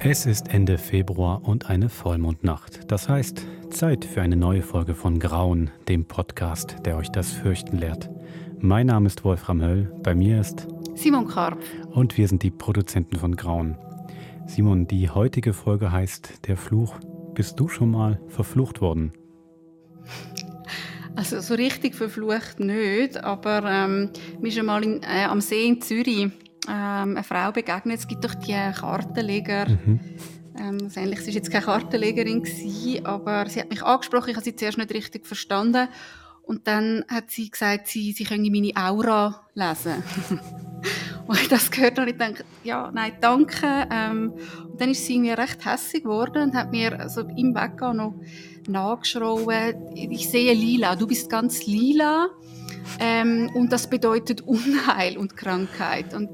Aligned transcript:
Es 0.00 0.26
ist 0.26 0.54
Ende 0.54 0.78
Februar 0.78 1.42
und 1.42 1.68
eine 1.68 1.88
Vollmondnacht. 1.88 2.90
Das 2.90 3.08
heißt, 3.08 3.44
Zeit 3.70 4.04
für 4.04 4.22
eine 4.22 4.36
neue 4.36 4.62
Folge 4.62 4.94
von 4.94 5.18
Grauen, 5.18 5.72
dem 5.88 6.04
Podcast, 6.04 6.76
der 6.84 6.96
euch 6.96 7.08
das 7.10 7.32
Fürchten 7.32 7.78
lehrt. 7.78 8.08
Mein 8.60 8.86
Name 8.86 9.08
ist 9.08 9.24
Wolfram 9.24 9.60
Höll, 9.60 9.92
bei 10.04 10.14
mir 10.14 10.40
ist 10.40 10.68
Simon 10.94 11.26
Karp. 11.26 11.58
Und 11.90 12.16
wir 12.16 12.28
sind 12.28 12.44
die 12.44 12.52
Produzenten 12.52 13.16
von 13.16 13.34
Grauen. 13.34 13.76
Simon, 14.46 14.86
die 14.86 15.10
heutige 15.10 15.52
Folge 15.52 15.90
heißt 15.90 16.46
Der 16.46 16.56
Fluch. 16.56 16.94
Bist 17.34 17.58
du 17.58 17.68
schon 17.68 17.90
mal 17.90 18.20
verflucht 18.28 18.80
worden? 18.80 19.12
Also 21.16 21.40
so 21.40 21.54
richtig 21.54 21.96
verflucht 21.96 22.60
nicht, 22.60 23.16
aber 23.24 23.64
ähm, 23.64 24.10
mir 24.40 24.48
ist 24.48 24.58
einmal 24.58 24.84
in, 24.84 25.02
äh, 25.02 25.24
am 25.24 25.40
See 25.40 25.66
in 25.66 25.80
Zürich 25.82 26.30
ähm, 26.68 27.16
eine 27.16 27.24
Frau 27.24 27.52
begegnet. 27.52 27.98
Es 27.98 28.08
gibt 28.08 28.24
doch 28.24 28.34
die 28.34 28.52
Kartenleger. 28.52 29.68
Mhm. 29.68 30.00
Ähm, 30.58 30.78
also 30.82 30.88
sie 30.88 31.00
war 31.00 31.34
jetzt 31.34 31.50
keine 31.50 31.64
Kartenlegerin, 31.64 32.42
gewesen, 32.42 33.06
aber 33.06 33.48
sie 33.48 33.60
hat 33.60 33.70
mich 33.70 33.82
angesprochen. 33.82 34.30
Ich 34.30 34.36
habe 34.36 34.44
sie 34.44 34.56
zuerst 34.56 34.78
nicht 34.78 34.92
richtig 34.92 35.26
verstanden. 35.26 35.88
Und 36.42 36.66
dann 36.66 37.04
hat 37.08 37.30
sie 37.30 37.50
gesagt, 37.50 37.88
sie, 37.88 38.12
sie 38.12 38.24
könne 38.24 38.50
meine 38.50 38.72
Aura 38.74 39.46
lesen. 39.54 40.02
und 41.26 41.40
ich 41.40 41.48
das 41.48 41.70
gehört 41.70 41.98
habe, 41.98 42.10
ich 42.10 42.16
gedacht, 42.16 42.44
ja, 42.64 42.90
nein, 42.90 43.12
danke. 43.20 43.86
Ähm, 43.90 44.32
und 44.66 44.80
dann 44.80 44.90
ist 44.90 45.04
sie 45.04 45.16
irgendwie 45.16 45.32
recht 45.32 45.64
hässlich 45.66 46.04
geworden 46.04 46.44
und 46.44 46.54
hat 46.54 46.70
mir 46.70 47.06
so 47.10 47.20
im 47.20 47.54
Weggehen 47.54 47.98
noch 47.98 48.14
nachgeschrien, 48.66 49.74
ich 49.94 50.30
sehe 50.30 50.54
lila, 50.54 50.96
du 50.96 51.06
bist 51.06 51.28
ganz 51.28 51.66
lila. 51.66 52.28
Ähm, 53.00 53.50
und 53.54 53.72
das 53.72 53.88
bedeutet 53.88 54.42
Unheil 54.42 55.16
und 55.16 55.36
Krankheit. 55.36 56.14
Und 56.14 56.30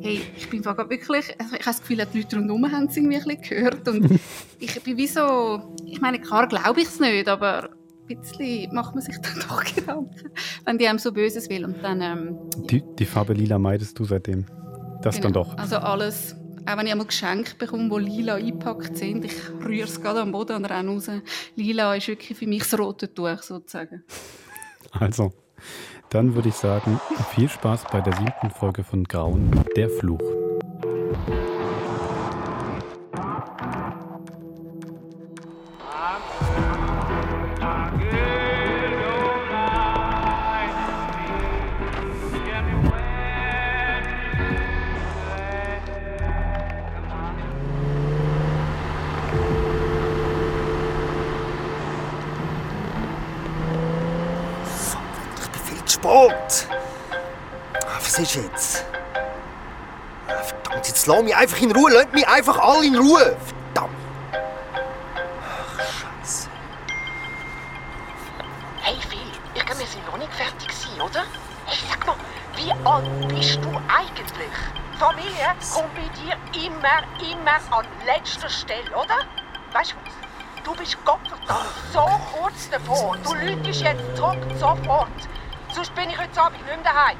hey, 0.00 0.20
ich 0.36 0.48
bin 0.48 0.64
wirklich, 0.64 1.34
also 1.38 1.54
ich 1.54 1.60
habe 1.60 1.64
das 1.64 1.80
Gefühl, 1.80 2.06
die 2.12 2.20
Leute 2.20 2.36
rundherum 2.36 2.70
haben 2.70 2.86
es 2.86 2.96
irgendwie 2.96 3.16
ein 3.16 3.24
bisschen 3.24 3.42
gehört. 3.42 3.88
Und 3.88 4.20
ich 4.58 4.82
bin 4.82 4.96
wie 4.96 5.06
so, 5.06 5.74
ich 5.86 6.00
meine, 6.00 6.20
klar 6.20 6.46
glaube 6.46 6.80
ich 6.80 6.86
es 6.86 7.00
nicht, 7.00 7.28
aber 7.28 7.70
ein 8.08 8.20
bisschen 8.20 8.72
macht 8.74 8.94
man 8.94 9.02
sich 9.02 9.16
dann 9.22 9.40
doch 9.48 9.64
Gedanken, 9.64 10.30
wenn 10.64 10.78
die 10.78 10.88
einem 10.88 10.98
so 10.98 11.12
Böses 11.12 11.48
will. 11.48 11.64
Und 11.64 11.82
dann, 11.82 12.00
ähm, 12.00 12.38
die, 12.70 12.82
die 12.98 13.06
Farbe 13.06 13.32
lila 13.32 13.58
meidest 13.58 13.98
du 13.98 14.04
seitdem? 14.04 14.46
Das 15.02 15.16
genau. 15.16 15.24
dann 15.24 15.32
doch? 15.32 15.58
Also 15.58 15.76
alles, 15.76 16.36
auch 16.66 16.76
wenn 16.76 16.86
ich 16.86 16.92
einmal 16.92 17.06
Geschenke 17.06 17.54
bekomme, 17.56 17.88
die 17.88 18.10
lila 18.10 18.34
eingepackt 18.36 18.96
sind, 18.96 19.24
ich 19.24 19.34
rühre 19.64 19.84
es 19.84 20.00
gerade 20.00 20.20
am 20.20 20.32
Boden 20.32 20.56
und 20.56 20.64
renne 20.64 20.90
raus. 20.90 21.10
Lila 21.54 21.94
ist 21.94 22.08
wirklich 22.08 22.38
für 22.38 22.46
mich 22.46 22.62
das 22.62 22.78
rote 22.78 23.12
Tuch 23.12 23.42
sozusagen. 23.42 24.04
Also, 24.92 25.32
dann 26.10 26.34
würde 26.34 26.48
ich 26.48 26.54
sagen, 26.54 27.00
viel 27.34 27.48
Spaß 27.48 27.84
bei 27.92 28.00
der 28.00 28.14
siebten 28.14 28.50
Folge 28.50 28.84
von 28.84 29.04
Grauen, 29.04 29.50
der 29.76 29.88
Fluch. 29.90 30.35
Jetzt? 58.36 58.84
Verdammt, 60.26 60.86
jetzt 60.86 61.06
lass 61.06 61.22
mich 61.22 61.36
einfach 61.36 61.58
in 61.58 61.72
Ruhe. 61.72 61.90
Lass 61.92 62.12
mich 62.12 62.28
einfach 62.28 62.58
alle 62.58 62.86
in 62.86 62.96
Ruhe. 62.96 63.36
Verdammt. 63.74 63.94
Ach, 65.42 65.80
Scheiße. 65.80 66.48
Hey 68.82 68.96
Phil, 69.08 69.18
wir 69.54 69.86
sind 69.86 70.06
noch 70.06 70.18
nicht 70.18 70.32
fertig 70.32 70.68
gewesen, 70.68 71.00
oder? 71.00 71.24
Hey, 71.66 71.78
sag 71.90 72.06
mal, 72.06 72.16
wie 72.56 72.72
alt 72.84 73.28
bist 73.28 73.58
du 73.62 73.70
eigentlich? 73.88 74.52
Familie 74.98 75.54
kommt 75.74 75.94
bei 75.94 76.08
dir 76.20 76.36
immer, 76.66 77.02
immer 77.20 77.76
an 77.76 77.86
letzter 78.06 78.48
Stelle, 78.48 78.90
oder? 78.92 79.18
Weißt 79.72 79.92
du 79.92 79.96
was? 80.04 80.14
Du 80.64 80.74
bist 80.74 80.96
Gottverdammt 81.04 81.68
so 81.92 82.06
kurz 82.32 82.70
davor. 82.70 83.16
Du 83.22 83.34
lütest 83.34 83.82
jetzt 83.82 84.16
zurück 84.16 84.38
sofort. 84.58 85.08
Sonst 85.74 85.94
bin 85.94 86.10
ich 86.10 86.18
heute 86.18 86.40
Abend 86.40 86.58
nicht 86.58 86.66
mehr 86.66 86.78
daheim. 86.82 87.18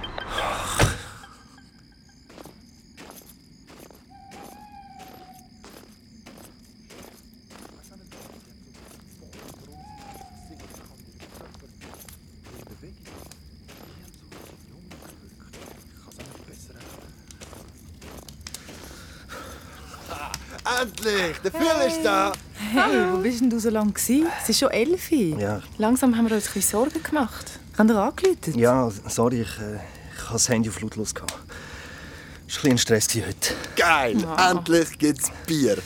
Endlich! 20.81 21.38
Der 21.42 21.50
Phil 21.53 21.87
ist 21.87 22.03
da! 22.04 22.32
Hey, 22.72 23.12
wo 23.12 23.19
bist 23.19 23.41
denn 23.41 23.48
du 23.48 23.59
so 23.59 23.70
lange? 23.70 23.92
Es 23.97 24.48
ist 24.48 24.59
schon 24.59 24.70
elf. 24.70 25.10
Ja. 25.10 25.62
Langsam 25.78 26.16
haben 26.16 26.28
wir 26.28 26.37
uns 26.37 26.48
ein 26.48 26.54
bisschen 26.54 26.78
Sorgen 26.78 27.03
gemacht. 27.03 27.59
Haben 27.78 27.88
ihr 27.88 27.97
angerufen? 27.97 28.59
Ja, 28.59 28.91
sorry, 29.09 29.42
ich, 29.42 29.59
äh, 29.59 29.76
ich 30.14 30.22
habe 30.22 30.32
das 30.34 30.48
Handy 30.48 30.69
auf 30.69 30.81
lautlos. 30.81 31.14
Es 31.14 31.22
war 31.22 31.28
ein 31.28 32.47
bisschen 32.47 32.78
Stress 32.78 33.09
heute. 33.14 33.54
Geil! 33.76 34.16
Oh. 34.26 34.50
Endlich 34.50 34.98
gibt's 34.98 35.31
Bier. 35.47 35.78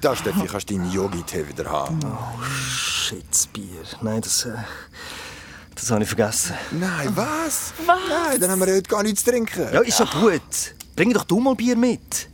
Da, 0.00 0.16
Steffi, 0.16 0.46
kannst 0.46 0.70
du 0.70 0.74
deinen 0.74 0.90
Yogi-Tee 0.92 1.48
wieder 1.48 1.70
haben. 1.70 2.00
Oh, 2.04 2.42
shit, 2.44 3.24
das 3.30 3.46
Bier. 3.48 3.82
Nein, 4.00 4.20
das, 4.22 4.46
äh, 4.46 4.52
das 5.74 5.90
habe 5.90 6.02
ich 6.04 6.08
vergessen. 6.08 6.54
Nein, 6.70 7.10
was? 7.14 7.72
Was? 7.84 7.98
Nein, 8.08 8.40
dann 8.40 8.50
haben 8.50 8.60
wir 8.60 8.74
heute 8.74 8.88
gar 8.88 9.02
nichts 9.02 9.24
zu 9.24 9.30
trinken. 9.30 9.66
Ja, 9.72 9.80
ist 9.80 9.98
ja 9.98 10.06
gut. 10.06 10.74
Bring 10.96 11.12
doch 11.12 11.24
du 11.24 11.38
mal 11.40 11.54
Bier 11.54 11.76
mit. 11.76 12.28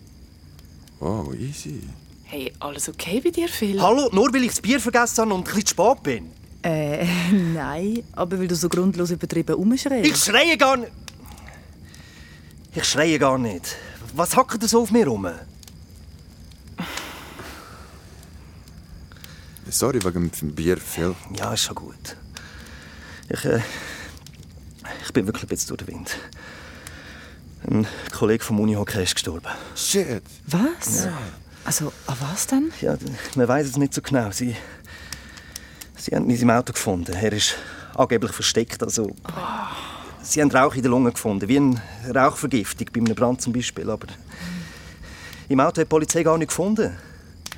Oh, 1.05 1.35
easy. 1.35 1.83
Hey, 2.23 2.51
alles 2.61 2.89
okay 2.89 3.21
bei 3.21 3.29
dir, 3.29 3.47
Phil? 3.47 3.79
Hallo, 3.79 4.09
nur 4.11 4.33
weil 4.33 4.45
ich 4.45 4.53
das 4.53 4.63
Bier 4.63 4.81
vergessen 4.81 5.21
habe 5.21 5.35
und 5.35 5.41
ein 5.41 5.45
bisschen 5.45 5.67
zu 5.67 5.75
spät 5.75 6.03
bin. 6.03 6.31
Äh, 6.63 7.07
nein, 7.53 8.03
aber 8.13 8.39
weil 8.39 8.49
du 8.49 8.57
so 8.57 8.71
grundlos 8.71 9.11
übertrieben 9.11 9.55
umschreist. 9.55 10.07
Ich 10.07 10.17
schreie 10.17 10.57
gar 10.57 10.79
nicht. 10.79 10.93
Ich 12.75 12.85
schreie 12.85 13.19
gar 13.19 13.37
nicht. 13.37 13.77
Was 14.15 14.35
hackt 14.35 14.63
ihr 14.63 14.69
so 14.69 14.81
auf 14.81 14.91
mir 14.93 15.07
rum? 15.07 15.29
Sorry 19.69 20.03
wegen 20.03 20.31
dem 20.31 20.55
Bier, 20.55 20.79
Phil. 20.79 21.15
Ja, 21.37 21.53
ist 21.53 21.65
schon 21.65 21.75
gut. 21.75 22.17
Ich, 23.29 23.45
äh, 23.45 23.61
ich 25.05 25.13
bin 25.13 25.27
wirklich 25.27 25.45
ein 25.45 25.49
bisschen 25.49 25.77
durch 25.77 25.85
den 25.85 25.89
Wind. 25.89 26.17
Ein 27.71 27.87
Kollege 28.13 28.45
vom 28.45 28.61
Unihockey 28.61 29.03
ist 29.03 29.15
gestorben. 29.15 29.49
Shit. 29.75 30.23
Was? 30.47 31.05
Ja. 31.05 31.13
Also, 31.65 31.93
an 32.07 32.17
was 32.21 32.47
denn? 32.47 32.73
Ja, 32.81 32.97
man 33.37 33.49
weiß 33.49 33.69
es 33.69 33.77
nicht 33.79 33.95
so 33.95 34.03
genau. 34.03 34.31
Sie, 34.31 34.55
Sie 35.97 36.15
haben 36.15 36.25
ihn 36.27 36.33
in 36.33 36.37
seinem 36.37 36.51
Auto 36.51 36.75
gefunden. 36.75 37.15
Er 37.15 37.33
ist 37.33 37.55
angeblich 37.95 38.33
versteckt. 38.33 38.83
Also, 38.83 39.05
oh. 39.05 39.31
Sie 40.23 40.43
haben 40.43 40.51
Rauch 40.51 40.75
in 40.75 40.83
der 40.83 40.91
Lunge 40.91 41.13
gefunden, 41.13 41.49
wie 41.49 41.57
eine 41.57 41.81
Rauchvergiftung, 42.15 42.89
bei 42.93 43.01
einem 43.01 43.15
Brand 43.15 43.41
zum 43.41 43.55
Beispiel. 43.55 43.89
Aber 43.89 44.09
im 45.49 45.61
Auto 45.61 45.81
hat 45.81 45.87
die 45.87 45.89
Polizei 45.89 46.23
gar 46.23 46.37
nicht 46.37 46.49
gefunden. 46.49 46.97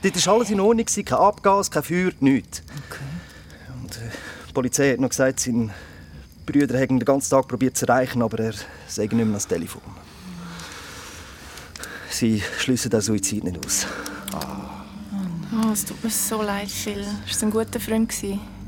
Dort 0.02 0.26
war 0.26 0.34
alles 0.34 0.50
in 0.50 0.60
Ordnung, 0.60 0.86
kein 0.86 1.18
Abgas, 1.18 1.70
kein 1.70 1.82
Feuer, 1.82 2.12
nichts. 2.20 2.62
Okay. 2.88 3.02
Und, 3.82 3.96
äh, 3.96 4.10
die 4.48 4.52
Polizei 4.52 4.92
hat 4.92 5.00
noch 5.00 5.08
gesagt, 5.08 5.40
sein 5.40 5.72
Brüder 6.46 6.78
hätten 6.78 6.98
den 6.98 7.04
ganzen 7.04 7.30
Tag 7.30 7.48
probiert 7.48 7.76
zu 7.76 7.86
erreichen, 7.86 8.22
aber 8.22 8.38
er 8.38 8.54
sei 8.86 9.02
nicht 9.02 9.12
mehr 9.12 9.26
ans 9.26 9.46
Telefon. 9.46 9.82
Sie 12.08 12.42
schließen 12.58 12.90
den 12.90 13.00
Suizid 13.00 13.44
nicht 13.44 13.66
aus. 13.66 13.86
Oh. 14.32 14.38
Oh, 15.52 15.72
es 15.72 15.84
tut 15.84 16.02
mir 16.02 16.10
so 16.10 16.42
leid, 16.42 16.70
Phil. 16.70 17.00
War 17.00 17.14
es 17.30 17.42
ein 17.42 17.50
guter 17.50 17.80
Freund? 17.80 18.12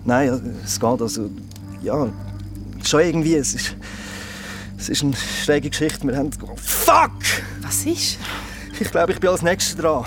Nein, 0.05 0.57
es 0.65 0.79
geht 0.79 1.01
also... 1.01 1.31
Ja, 1.81 2.09
schon 2.85 3.01
irgendwie. 3.01 3.37
Es 3.37 3.55
ist, 3.55 3.77
es 4.77 4.89
ist 4.89 5.03
eine 5.03 5.17
schräge 5.17 5.71
Geschichte. 5.71 6.07
Wir 6.07 6.17
haben... 6.17 6.31
Fuck! 6.57 7.13
Was 7.63 7.87
ist? 7.87 8.19
Ich 8.81 8.91
glaube, 8.91 9.13
ich 9.13 9.21
bin 9.21 9.31
als 9.31 9.43
Nächster 9.43 9.83
dran. 9.83 10.05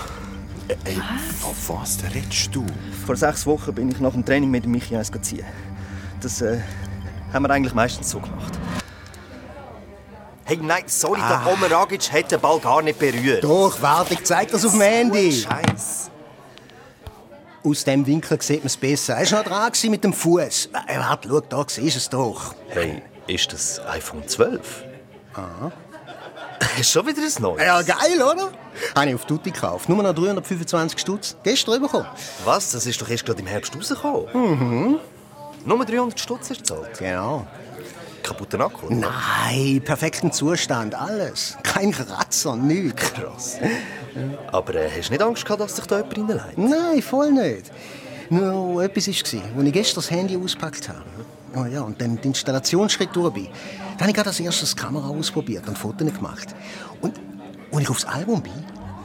Ey, 0.85 0.97
auf 1.43 1.69
was 1.69 1.97
redest 2.13 2.55
du? 2.55 2.65
Vor 3.05 3.15
sechs 3.15 3.45
Wochen 3.45 3.73
bin 3.73 3.91
ich 3.91 3.99
nach 3.99 4.13
dem 4.13 4.25
Training 4.25 4.49
mit 4.49 4.65
Michi 4.65 4.95
eins 4.95 5.11
ziehen. 5.21 5.45
Das 6.21 6.41
äh, 6.41 6.59
haben 7.33 7.43
wir 7.43 7.49
eigentlich 7.49 7.73
meistens 7.73 8.09
so 8.09 8.19
gemacht. 8.19 8.57
Hey, 10.45 10.59
nein, 10.61 10.83
sorry, 10.87 11.21
ah. 11.23 11.43
der 11.45 11.53
Omer 11.53 11.71
Agic 11.77 12.11
hat 12.11 12.31
den 12.31 12.41
Ball 12.41 12.59
gar 12.59 12.81
nicht 12.81 12.99
berührt. 12.99 13.43
Doch, 13.43 13.81
warte, 13.81 14.15
ich 14.15 14.23
zeig 14.23 14.51
das 14.51 14.65
auf 14.65 14.73
dem 14.73 14.81
Handy. 14.81 15.31
Scheiß. 15.31 16.11
Aus 17.63 17.83
dem 17.83 18.05
Winkel 18.05 18.41
sieht 18.41 18.59
man 18.59 18.67
es 18.67 18.75
besser. 18.75 19.15
Er 19.15 19.31
war 19.31 19.43
noch 19.43 19.45
dran 19.45 19.91
mit 19.91 20.03
dem 20.03 20.13
Fuß. 20.13 20.69
Äh, 20.87 20.99
warte, 20.99 21.29
schau, 21.29 21.39
da 21.41 21.63
siehst 21.67 21.95
du 21.95 21.99
es 21.99 22.09
doch. 22.09 22.55
Hey, 22.69 23.01
ist 23.27 23.53
das 23.53 23.79
iPhone 23.85 24.27
12? 24.27 24.83
Aha. 25.35 25.71
Hast 26.61 26.77
du 26.77 26.83
schon 26.83 27.07
wieder 27.07 27.21
ein 27.21 27.41
neues? 27.41 27.63
Ja, 27.63 27.81
geil, 27.81 28.21
oder? 28.21 28.51
Habe 28.95 29.09
ich 29.09 29.15
auf 29.15 29.25
Tutti 29.25 29.51
gekauft. 29.51 29.89
Nur 29.89 30.01
noch 30.01 30.13
325 30.13 30.99
Stutz. 30.99 31.35
Gestern 31.43 31.81
bekommen. 31.81 32.07
Was? 32.45 32.71
Das 32.71 32.85
ist 32.85 33.01
doch 33.01 33.09
erst 33.09 33.25
gerade 33.25 33.39
im 33.39 33.47
Herbst 33.47 33.75
rausgekommen. 33.75 34.27
Mhm. 34.33 34.99
Nur 35.65 35.85
300 35.85 36.19
Stutz 36.19 36.49
hast 36.49 36.69
du 36.69 36.75
gezahlt. 36.75 36.97
Genau. 36.99 37.45
Kaputten 38.23 38.61
Akku? 38.61 38.87
oder? 38.87 38.95
Nein, 38.95 39.81
perfekten 39.83 40.31
Zustand, 40.31 40.95
alles. 40.95 41.57
Kein 41.63 41.91
Kratzer, 41.91 42.55
nichts. 42.55 43.13
Krass. 43.13 43.57
Aber 44.51 44.75
äh, 44.75 44.89
hast 44.89 45.09
du 45.09 45.13
nicht 45.13 45.21
Angst 45.21 45.43
gehabt, 45.45 45.61
dass 45.61 45.75
sich 45.75 45.85
da 45.85 45.97
jemand 45.97 46.17
reinlegt? 46.17 46.57
Nein, 46.57 47.01
voll 47.01 47.31
nicht. 47.31 47.71
Nur 48.29 48.83
etwas 48.83 49.07
war, 49.07 49.13
als 49.13 49.33
ich 49.65 49.73
gestern 49.73 49.95
das 49.95 50.11
Handy 50.11 50.37
ausgepackt 50.37 50.87
habe. 50.89 51.03
Oh 51.55 51.65
ja, 51.65 51.81
und 51.81 51.99
dann 51.99 52.15
den 52.15 52.23
Installationsschritt 52.31 53.09
durch 53.13 53.33
bin. 53.33 53.47
Dann 53.97 54.07
habe 54.07 54.11
ich 54.17 54.25
als 54.25 54.39
erstes 54.39 54.73
die 54.73 54.81
Kamera 54.81 55.09
ausprobiert 55.09 55.67
und 55.67 55.77
Fotos 55.77 56.13
gemacht. 56.13 56.55
Und 57.01 57.19
als 57.71 57.81
ich 57.81 57.89
aufs 57.89 58.05
Album 58.05 58.41
bin, 58.41 58.53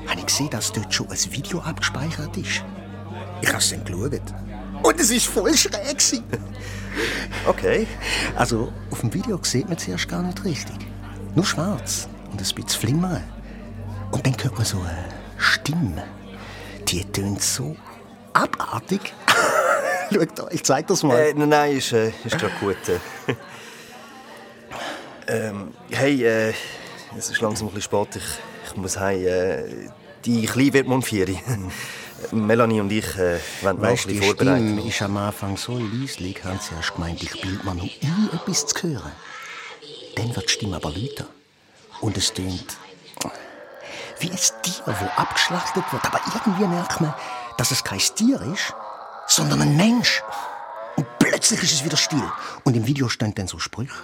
habe 0.07 0.21
ich 0.21 0.27
gesehen, 0.27 0.51
dass 0.51 0.73
dort 0.73 0.95
schon 0.95 1.11
ein 1.11 1.19
Video 1.33 1.61
abgespeichert 1.61 2.37
ist. 2.37 2.63
Ich 3.41 3.49
habe 3.49 3.59
es 3.59 3.71
dann 3.71 3.85
geschaut. 3.85 4.21
Und 4.87 5.01
es 5.01 5.11
war 5.11 5.33
voll 5.33 5.57
schräg. 5.57 5.99
gewesen. 5.99 6.25
Okay. 7.45 7.89
Also, 8.37 8.73
auf 8.91 9.01
dem 9.01 9.13
Video 9.13 9.39
sieht 9.43 9.69
man 9.69 9.77
zuerst 9.77 10.09
gar 10.09 10.23
nicht 10.23 10.45
richtig. 10.45 10.77
Nur 11.35 11.45
schwarz 11.45 12.09
und 12.31 12.35
ein 12.35 12.37
bisschen 12.37 12.69
flimmern. 12.69 13.25
Und 14.13 14.25
dann 14.25 14.37
hört 14.41 14.55
man 14.55 14.65
so 14.65 14.79
eine 14.79 15.09
Stimme. 15.39 16.05
Die 16.87 17.05
tönt 17.05 17.43
so 17.43 17.77
abartig. 18.33 19.13
Schaut 20.15 20.41
euch, 20.41 20.55
ich 20.55 20.63
zeig 20.63 20.87
das 20.87 21.03
mal. 21.03 21.19
Äh, 21.19 21.35
nein, 21.35 21.49
nein, 21.49 21.77
ist, 21.77 21.93
äh, 21.93 22.13
ist 22.25 22.39
gerade 22.39 22.55
gut. 22.61 22.77
äh. 22.89 23.35
ähm, 25.49 25.75
hey, 25.91 26.25
äh, 26.25 26.55
es 27.19 27.29
ist 27.29 27.41
langsam 27.41 27.69
ein 27.69 27.75
bisschen 27.75 28.07
spät. 28.07 28.23
Ich, 28.23 28.71
ich 28.71 28.77
muss 28.77 28.99
heim. 28.99 29.27
Äh, 29.27 29.65
die 30.25 30.47
Kleine 30.47 30.73
wird 30.73 30.87
morgen 30.87 31.03
vier. 31.03 31.27
Melanie 32.33 32.81
und 32.81 32.91
ich 32.91 33.17
äh, 33.17 33.39
wollen 33.63 33.81
Weißt 33.81 34.09
die. 34.11 34.23
Stimme 34.23 34.87
ist 34.87 35.03
am 35.03 35.17
Anfang 35.17 35.57
so 35.57 35.79
leislich, 35.79 36.43
haben 36.45 36.59
sie 36.61 36.75
erst 36.75 36.95
gemeint, 36.95 37.23
ich 37.23 37.41
bild 37.41 37.65
mir 37.65 37.75
noch 37.75 37.83
ein, 37.83 38.31
etwas 38.33 38.67
zu 38.67 38.89
hören. 38.89 39.13
Dann 40.17 40.35
wird 40.35 40.49
die 40.49 40.53
Stimme 40.53 40.77
aber 40.77 40.91
lauter. 40.91 41.27
Und 42.01 42.17
es 42.17 42.33
tönt 42.33 42.77
wie 44.21 44.31
ein 44.31 44.39
Tier, 44.63 44.83
das 44.87 45.17
abgeschlachtet 45.17 45.85
wird. 45.93 46.05
Aber 46.05 46.21
irgendwie 46.35 46.67
merkt 46.67 47.01
man, 47.01 47.15
dass 47.59 47.71
es 47.71 47.85
kein 47.85 47.99
Tier 47.99 48.41
ist, 48.53 48.75
sondern 49.27 49.63
ein 49.63 49.77
Mensch. 49.77 50.23
Und 50.97 51.07
plötzlich 51.19 51.63
ist 51.63 51.73
es 51.75 51.85
wieder 51.85 51.97
still. 51.97 52.23
Und 52.65 52.77
im 52.77 52.87
Video 52.87 53.09
stand 53.09 53.39
dann 53.39 53.49
so 53.49 53.59
Sprüche. 53.59 53.95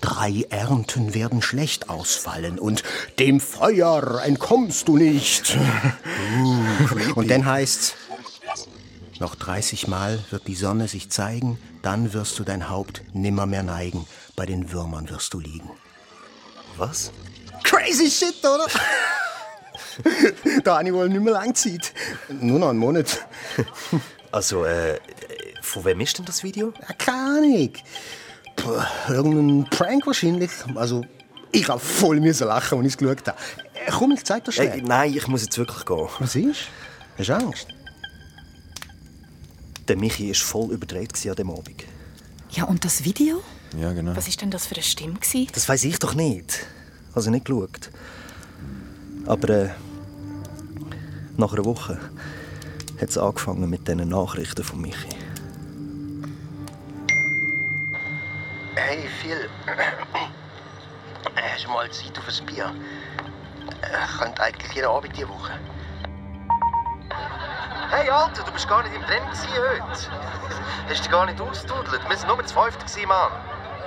Drei 0.00 0.46
Ernten 0.48 1.12
werden 1.12 1.42
schlecht 1.42 1.90
ausfallen 1.90 2.58
und 2.58 2.82
dem 3.18 3.38
Feuer 3.38 4.22
entkommst 4.24 4.88
du 4.88 4.96
nicht. 4.96 5.58
und 7.14 7.30
dann 7.30 7.44
heißt's, 7.46 7.94
noch 9.18 9.34
30 9.34 9.86
Mal 9.86 10.18
wird 10.30 10.46
die 10.46 10.54
Sonne 10.54 10.88
sich 10.88 11.10
zeigen, 11.10 11.58
dann 11.82 12.12
wirst 12.12 12.38
du 12.38 12.44
dein 12.44 12.68
Haupt 12.70 13.02
nimmer 13.12 13.46
mehr 13.46 13.62
neigen, 13.62 14.06
bei 14.34 14.46
den 14.46 14.72
Würmern 14.72 15.10
wirst 15.10 15.34
du 15.34 15.40
liegen. 15.40 15.70
Was? 16.76 17.12
Crazy 17.62 18.10
shit, 18.10 18.38
oder? 18.40 18.66
da 20.64 20.78
habe 20.78 20.88
ich 20.88 20.94
wohl 20.94 21.08
nicht 21.08 21.20
mehr 21.22 21.34
lang 21.34 21.54
Zeit. 21.54 21.92
Nur 22.28 22.58
noch 22.58 22.70
einen 22.70 22.78
Monat. 22.78 23.26
Also, 24.32 24.64
äh, 24.64 25.00
von 25.60 25.84
wem 25.84 26.00
ist 26.00 26.16
denn 26.16 26.24
das 26.24 26.44
Video? 26.44 26.72
Ja, 26.80 26.94
keine 26.94 27.38
Ahnung. 27.38 27.72
Puh, 28.54 28.80
irgendein 29.08 29.68
Prank 29.70 30.06
wahrscheinlich. 30.06 30.50
Also, 30.76 31.04
ich 31.50 31.68
habe 31.68 31.80
voll 31.80 32.20
müssen 32.20 32.46
lachen, 32.46 32.78
als 32.78 32.86
ich 32.86 32.92
es 32.92 32.98
geschaut 32.98 33.26
habe. 33.26 33.38
Äh, 33.90 33.92
Komm, 33.92 34.12
ich 34.12 34.24
zeig 34.24 34.44
dir 34.44 34.52
schnell. 34.52 34.70
Hey, 34.70 34.82
nein, 34.82 35.12
ich 35.14 35.26
muss 35.26 35.42
jetzt 35.42 35.58
wirklich 35.58 35.84
gehen. 35.84 36.08
Was 36.18 36.36
ist? 36.36 36.60
Hast 37.18 37.28
du 37.28 37.34
Angst? 37.34 37.66
Der 39.88 39.96
Michi 39.96 40.28
war 40.28 40.34
voll 40.34 40.72
überdreht 40.72 41.12
an 41.26 41.34
dem 41.34 41.50
Abend. 41.50 41.84
Ja, 42.50 42.64
und 42.64 42.84
das 42.84 43.04
Video? 43.04 43.42
Ja, 43.76 43.92
genau. 43.92 44.14
Was 44.16 44.28
ist 44.28 44.40
denn 44.40 44.50
das 44.50 44.66
für 44.66 44.76
eine 44.76 44.84
Stimme? 44.84 45.14
gewesen? 45.14 45.48
Das 45.52 45.68
weiß 45.68 45.84
ich 45.84 45.98
doch 45.98 46.14
nicht. 46.14 46.66
Also 47.14 47.30
nicht 47.30 47.44
geschaut. 47.44 47.90
Aber 49.26 49.48
äh, 49.48 49.70
nach 51.36 51.52
einer 51.52 51.64
Woche 51.64 51.98
hat 53.00 53.08
es 53.08 53.18
angefangen 53.18 53.68
mit 53.68 53.88
diesen 53.88 54.08
Nachrichten 54.08 54.62
von 54.62 54.80
Michi. 54.80 55.08
Hey, 58.76 59.08
Phil. 59.20 59.48
Hast 61.34 61.64
du 61.64 61.68
mal 61.68 61.90
Zeit 61.90 62.16
auf 62.18 62.28
ein 62.28 62.46
Bier? 62.46 62.72
Ich 63.90 64.18
könnte 64.18 64.42
eigentlich 64.42 64.72
jeden 64.72 64.88
Abend 64.88 65.16
diese 65.16 65.28
Woche. 65.28 65.58
Hey 67.90 68.08
Alter, 68.08 68.44
du 68.44 68.52
bist 68.52 68.68
gar 68.68 68.84
nicht 68.84 68.94
im 68.94 69.02
gewesen 69.02 69.50
heute. 69.50 70.10
Hast 70.88 71.04
dich 71.04 71.10
gar 71.10 71.26
nicht 71.26 71.40
ausgedudelt. 71.40 72.08
Wir 72.08 72.18
waren 72.18 72.36
nur 72.36 72.46
zu 72.46 72.54
fünft, 72.54 73.06
Mann. 73.08 73.32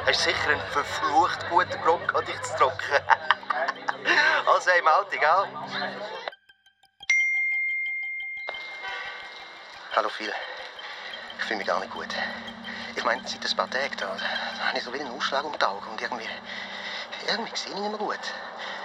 Hast 0.06 0.20
sicher 0.20 0.50
einen 0.50 0.60
verflucht 0.72 1.50
guten 1.50 1.82
Grund 1.84 2.06
gehabt, 2.10 2.28
dich 2.28 2.42
zu 2.42 2.58
trocken. 2.58 2.78
also 4.46 4.72
im 4.72 4.88
Alter, 4.88 5.18
gell? 5.18 5.48
Hallo, 9.96 10.10
Phil. 10.10 10.34
Ich 11.38 11.44
fühle 11.46 11.60
mich 11.60 11.68
gar 11.68 11.80
nicht 11.80 11.94
gut. 11.94 12.14
Ich 12.96 13.04
meine, 13.06 13.22
seit 13.26 13.50
ein 13.50 13.56
paar 13.56 13.70
Tagen 13.70 13.96
da, 13.98 14.08
da 14.08 14.68
habe 14.68 14.78
ich 14.78 14.84
so 14.84 14.94
wie 14.94 15.00
einen 15.00 15.16
Ausschlag 15.16 15.46
um 15.46 15.58
die 15.58 15.66
Augen 15.66 15.88
und 15.90 16.02
irgendwie... 16.02 16.28
Irgendwie 17.26 17.56
sehe 17.56 17.72
ich 17.74 17.80
nicht 17.80 17.90
mehr 17.90 17.98
gut. 17.98 18.20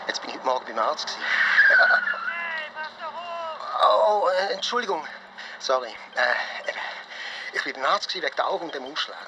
Jetzt 0.09 0.23
bin 0.23 0.31
ich 0.31 0.37
heute 0.37 0.47
Morgen 0.47 0.65
beim 0.65 0.79
Arzt. 0.79 1.07
Gewesen. 1.07 1.23
Oh, 3.85 4.27
äh, 4.27 4.55
Entschuldigung. 4.55 5.07
Sorry. 5.59 5.95
Äh, 6.15 6.71
eben, 6.71 6.79
ich 7.53 7.63
bin 7.63 7.75
beim 7.75 7.85
Arzt 7.85 8.09
gewesen 8.09 8.25
wegen 8.25 8.37
der 8.37 8.49
Augen 8.49 8.65
und 8.65 8.75
dem 8.75 8.91
Ausschlag. 8.91 9.19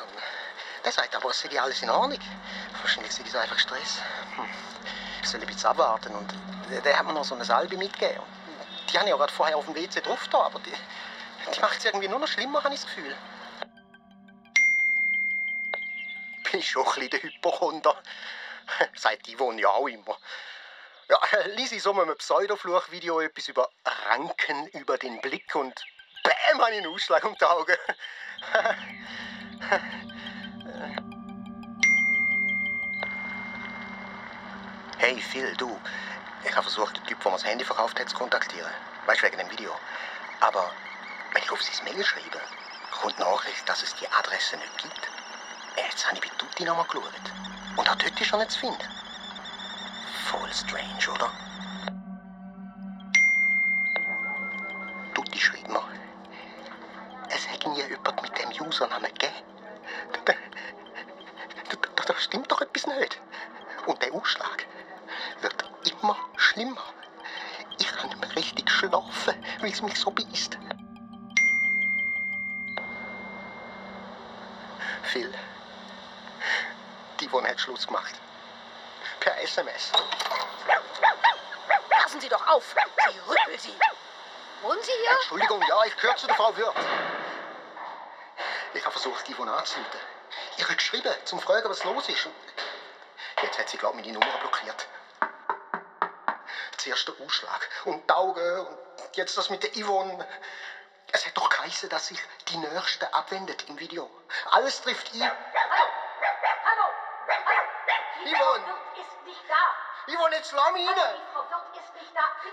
Der 0.83 0.91
sagt 0.91 1.15
aber, 1.15 1.29
es 1.29 1.41
sei 1.41 1.61
alles 1.61 1.83
in 1.83 1.91
Ordnung. 1.91 2.19
Wahrscheinlich 2.81 3.13
sei 3.13 3.25
es 3.27 3.37
einfach 3.37 3.59
Stress. 3.59 4.01
Hm. 4.37 4.49
Ich 5.23 5.29
soll 5.29 5.43
ein 5.43 5.47
bisschen 5.47 5.69
abwarten. 5.69 6.15
Und 6.15 6.33
der, 6.71 6.81
der 6.81 6.99
hat 6.99 7.05
mir 7.05 7.13
noch 7.13 7.25
so 7.25 7.35
eine 7.35 7.45
Salbe 7.45 7.77
mitgegeben. 7.77 8.23
Die 8.91 8.99
habe 8.99 9.07
ich 9.07 9.13
auch 9.13 9.19
gerade 9.19 9.35
vorher 9.35 9.59
auf 9.59 9.67
dem 9.67 9.75
WC 9.75 10.01
drauf 10.01 10.27
da, 10.29 10.39
aber 10.47 10.61
die, 10.61 10.73
die 11.55 11.61
macht 11.61 11.79
es 11.79 11.85
irgendwie 11.85 12.09
nur 12.09 12.21
noch 12.21 12.27
schlimmer, 12.27 12.65
habe 12.65 12.75
ich 12.75 12.81
das 12.81 12.89
Gefühl. 12.89 13.15
Bin 16.51 16.61
ich 16.61 16.71
schon 16.71 16.87
ein 16.87 16.95
bisschen 16.95 17.11
der 17.11 17.23
Hypochonder. 17.23 17.95
Sagt 18.95 19.27
die 19.27 19.39
wohnen 19.39 19.59
ja 19.59 19.69
auch 19.69 19.87
immer. 19.87 20.17
Lies 21.57 21.71
in 21.71 21.79
so 21.79 21.93
einem 21.93 22.17
Pseudofluch-Video 22.17 23.21
etwas 23.21 23.47
über 23.47 23.69
Ranken 24.09 24.67
über 24.69 24.99
den 24.99 25.21
Blick 25.21 25.55
und 25.55 25.75
bäm, 26.25 26.61
habe 26.61 26.73
ich 26.73 26.79
einen 26.79 26.93
Ausschlag 26.93 27.25
um 27.25 27.37
die 27.37 27.45
Augen. 27.45 27.77
Hey 34.99 35.19
Phil, 35.19 35.57
du. 35.57 35.81
Ich 36.45 36.51
habe 36.55 36.63
versucht, 36.63 36.97
den 36.97 37.05
Typ, 37.05 37.23
der 37.23 37.31
mir 37.31 37.39
das 37.39 37.47
Handy 37.47 37.65
verkauft 37.65 37.99
hat, 37.99 38.11
zu 38.11 38.17
kontaktieren. 38.17 38.71
Weißt 39.07 39.23
du, 39.23 39.27
wegen 39.27 39.39
dem 39.39 39.51
Video. 39.51 39.75
Aber 40.41 40.71
wenn 41.33 41.43
ich 41.43 41.51
auf 41.51 41.63
sein 41.63 41.85
Mail 41.85 42.05
schreibe, 42.05 42.39
kommt 42.91 43.19
Nachricht, 43.19 43.67
dass 43.67 43.83
es 43.83 43.95
die 43.95 44.07
Adresse 44.09 44.59
nicht 44.59 44.79
gibt. 44.79 45.09
Jetzt 45.77 46.07
habe 46.07 46.17
ich 46.17 46.31
bei 46.31 46.37
Tutti 46.37 46.65
nochmal 46.65 46.85
geschaut. 46.87 47.05
Und 47.77 47.89
auch 47.89 47.95
dort 47.95 48.21
ist 48.21 48.31
er 48.33 48.39
nicht 48.39 48.51
zu 48.51 48.61
finden. 48.61 49.10
Voll 50.31 50.53
strange, 50.53 51.11
oder? 51.13 51.29
Tutti 55.13 55.41
schreibt 55.41 55.69
mir, 55.69 55.83
es 57.31 57.49
hätte 57.51 57.69
nie 57.71 57.83
jemand 57.83 58.23
mit 58.23 58.39
dem 58.39 58.65
Usernamen 58.65 59.13
gegeben. 59.13 59.35
Da, 60.25 60.33
da, 61.69 62.05
da, 62.07 62.15
stimmt 62.15 62.49
doch 62.53 62.61
etwas 62.61 62.87
nicht. 62.87 63.21
Und 63.87 64.01
der 64.03 64.15
Ausschlag 64.15 64.67
wird 65.41 65.65
immer 66.01 66.17
schlimmer. 66.37 66.85
Ich 67.81 67.89
kann 67.89 68.11
nicht 68.11 68.21
mehr 68.21 68.37
richtig 68.37 68.71
schlafen, 68.71 69.35
weil 69.59 69.73
es 69.73 69.83
mich 69.83 69.99
so 69.99 70.13
beißt. 70.13 70.57
Phil, 75.03 75.35
die 77.19 77.29
hat 77.29 77.59
Schluss 77.61 77.89
gemacht. 77.89 78.15
Per 79.21 79.39
SMS. 79.43 79.93
Passen 81.91 82.21
Sie 82.21 82.29
doch 82.29 82.47
auf! 82.49 82.75
Sie 82.75 83.19
rüppelt 83.29 83.61
Sie! 83.61 83.79
Wohnen 84.63 84.83
Sie 84.83 84.93
hier? 84.93 85.11
Entschuldigung, 85.11 85.63
ja, 85.69 85.85
ich 85.85 85.97
gehöre 85.97 86.17
zu 86.17 86.27
der 86.27 86.37
Frau 86.37 86.57
Wirth. 86.57 86.75
Ich 88.75 88.85
habe 88.85 88.93
versucht, 88.93 89.27
die 89.29 89.35
Yvonne 89.35 89.53
anzurufen. 89.53 90.01
Ich 90.57 90.65
habe 90.65 90.75
geschrieben, 90.75 91.13
zum 91.25 91.41
Fragen, 91.41 91.69
was 91.69 91.85
los 91.85 92.09
ist. 92.09 92.27
Und 92.27 92.35
jetzt 93.43 93.59
hat 93.59 93.69
sie, 93.69 93.79
glaube 93.79 93.99
ich, 94.01 94.07
meine 94.07 94.19
Nummer 94.19 94.39
blockiert. 94.39 94.87
Zuerst 96.77 97.09
der 97.09 97.15
Ausschlag 97.25 97.69
und 97.85 98.09
die 98.09 98.15
Augen 98.15 98.67
und 98.67 99.17
jetzt 99.17 99.37
das 99.37 99.51
mit 99.51 99.63
der 99.63 99.71
Yvonne. 99.73 100.27
Es 101.13 101.27
hat 101.27 101.37
doch 101.37 101.49
geheißen, 101.49 101.89
dass 101.89 102.07
sich 102.07 102.19
die 102.49 102.57
Nächste 102.57 103.13
abwendet 103.13 103.69
im 103.69 103.79
Video. 103.79 104.11
Alles 104.51 104.81
trifft 104.81 105.13
ihn. 105.15 105.23
Hallo! 105.23 105.33
Hallo! 106.65 106.85
Die 108.25 108.35
Yvonne! 108.35 108.65
Da! 108.67 108.91
Yvonne, 110.07 110.37
jetzt 110.37 110.53
lass 110.53 110.73
mich 110.73 110.89
rein! 110.89 110.97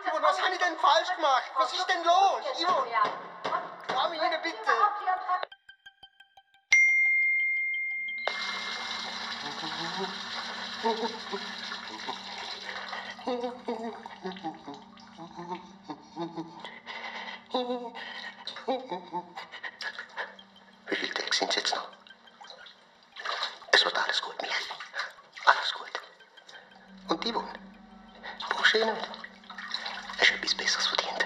Yvonne, 0.06 0.24
was 0.24 0.42
habe 0.42 0.54
ich 0.54 0.60
denn 0.60 0.78
falsch 0.78 1.16
gemacht? 1.16 1.52
Was 1.56 1.74
ist 1.74 1.88
denn 1.88 2.04
los? 2.04 2.42
Yvonne! 2.60 2.92
Lass 3.90 4.10
mich 4.10 4.22
rein, 4.22 4.42
bitte! 4.42 4.58
Wie 20.86 20.96
viele 20.96 21.14
Tage 21.14 21.36
sind 21.36 21.50
es 21.50 21.56
jetzt 21.56 21.76
noch? 21.76 21.88
Es 23.72 23.84
wird 23.86 23.98
alles 23.98 24.22
gut, 24.22 24.42
Michi. 24.42 24.87
Brauchst 28.50 28.74
du 28.74 28.78
eh 28.78 28.86
nicht. 28.86 29.10
Hast 30.20 30.32
etwas 30.32 30.56
Besseres 30.56 30.88
verdient. 30.88 31.26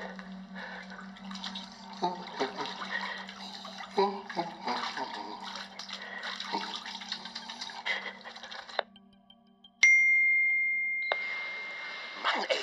Mann, 12.24 12.44
ey. 12.50 12.60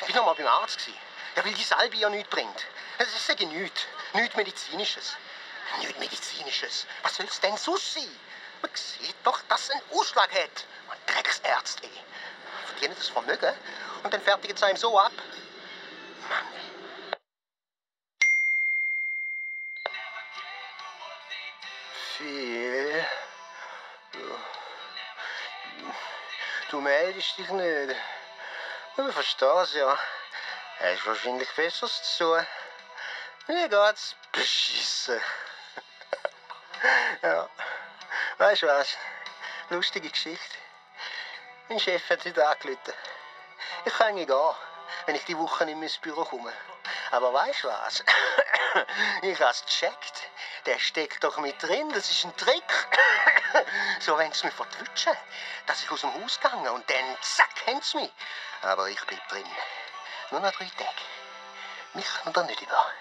Ich 0.00 0.06
bin 0.06 0.16
noch 0.16 0.26
mal 0.26 0.34
beim 0.34 0.46
Arzt. 0.46 0.78
Gewesen. 0.78 0.98
Ja, 1.36 1.44
weil 1.44 1.54
die 1.54 1.62
Salbe 1.62 1.96
ja 1.96 2.08
nichts 2.08 2.30
bringt. 2.30 2.66
Das 2.98 3.08
ist 3.08 3.26
sage 3.26 3.46
nichts. 3.46 3.86
Nichts 4.14 4.36
Medizinisches. 4.36 5.16
Nichts 5.80 5.98
Medizinisches. 5.98 6.86
Was 7.02 7.16
soll 7.16 7.26
es 7.26 7.40
denn 7.40 7.56
sonst 7.56 7.94
sein? 7.94 8.08
Man 8.62 8.70
sieht 8.74 9.16
doch, 9.24 9.42
dass 9.48 9.64
es 9.64 9.70
einen 9.70 9.82
Ausschlag 9.92 10.32
hat. 10.32 10.66
Man 10.88 10.98
Drecksärzt, 11.06 11.82
Verdienen 12.84 12.96
das 12.98 13.08
Vermögen 13.08 13.54
und 14.02 14.12
dann 14.12 14.20
fertigen 14.20 14.56
sie 14.56 14.66
einem 14.66 14.76
so 14.76 14.98
ab. 14.98 15.12
Mann. 16.28 16.46
Viel. 22.18 23.06
Du, 24.12 24.38
du 26.70 26.80
meldest 26.82 27.38
dich 27.38 27.48
nicht. 27.48 27.96
Verstehe 28.96 29.62
es 29.62 29.74
ja. 29.74 29.98
Hast 30.78 31.06
wahrscheinlich 31.06 31.50
Besseres 31.56 32.16
zu 32.16 32.24
tun. 32.24 32.46
Mir 33.46 33.68
geht's 33.70 34.14
beschissen. 34.30 35.20
ja. 37.22 37.48
Weißt 38.36 38.62
du 38.62 38.66
was? 38.66 38.94
Lustige 39.70 40.10
Geschichte. 40.10 40.63
Mein 41.68 41.80
Chef 41.80 42.10
hat 42.10 42.22
heute 42.26 42.46
angerufen. 42.46 42.92
Ich 43.86 43.94
kann 43.94 44.16
gehen, 44.16 44.54
wenn 45.06 45.14
ich 45.14 45.24
die 45.24 45.38
Woche 45.38 45.64
nicht 45.64 45.76
mehr 45.76 45.88
ins 45.88 45.96
Büro 45.96 46.22
komme. 46.22 46.52
Aber 47.10 47.32
weißt 47.32 47.64
du 47.64 47.68
was? 47.68 48.04
ich 49.22 49.40
hab's 49.40 49.64
gecheckt. 49.64 50.30
Der 50.66 50.78
steckt 50.78 51.24
doch 51.24 51.38
mit 51.38 51.62
drin. 51.62 51.90
Das 51.94 52.10
ist 52.10 52.22
ein 52.22 52.36
Trick. 52.36 52.88
so 54.00 54.18
wenn 54.18 54.30
sie 54.32 54.44
mich 54.46 54.54
verwutschen, 54.54 55.16
dass 55.66 55.82
ich 55.82 55.90
aus 55.90 56.02
dem 56.02 56.12
Haus 56.12 56.38
gehe 56.38 56.72
und 56.72 56.90
dann 56.90 57.16
zack, 57.22 57.66
haben 57.66 57.80
sie 57.80 57.96
mich. 57.96 58.12
Aber 58.60 58.90
ich 58.90 59.02
bleib 59.06 59.26
drin. 59.28 59.46
Nur 60.32 60.40
noch 60.40 60.52
drei 60.52 60.70
Tage. 60.76 61.02
Mich 61.94 62.06
kann 62.22 62.32
da 62.34 62.42
nicht 62.42 62.60
über. 62.60 62.92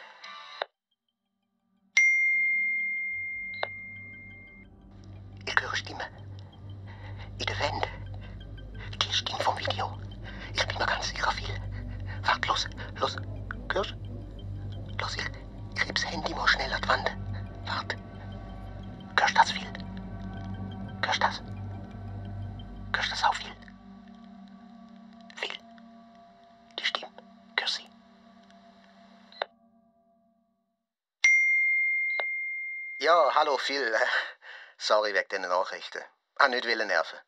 Sorry 35.13 35.25
wegen 35.29 35.29
diesen 35.29 35.49
Nachrichten. 35.49 35.99
Ah, 36.37 36.47
nicht 36.47 36.65
wollen 36.65 36.87
nerven. 36.87 37.19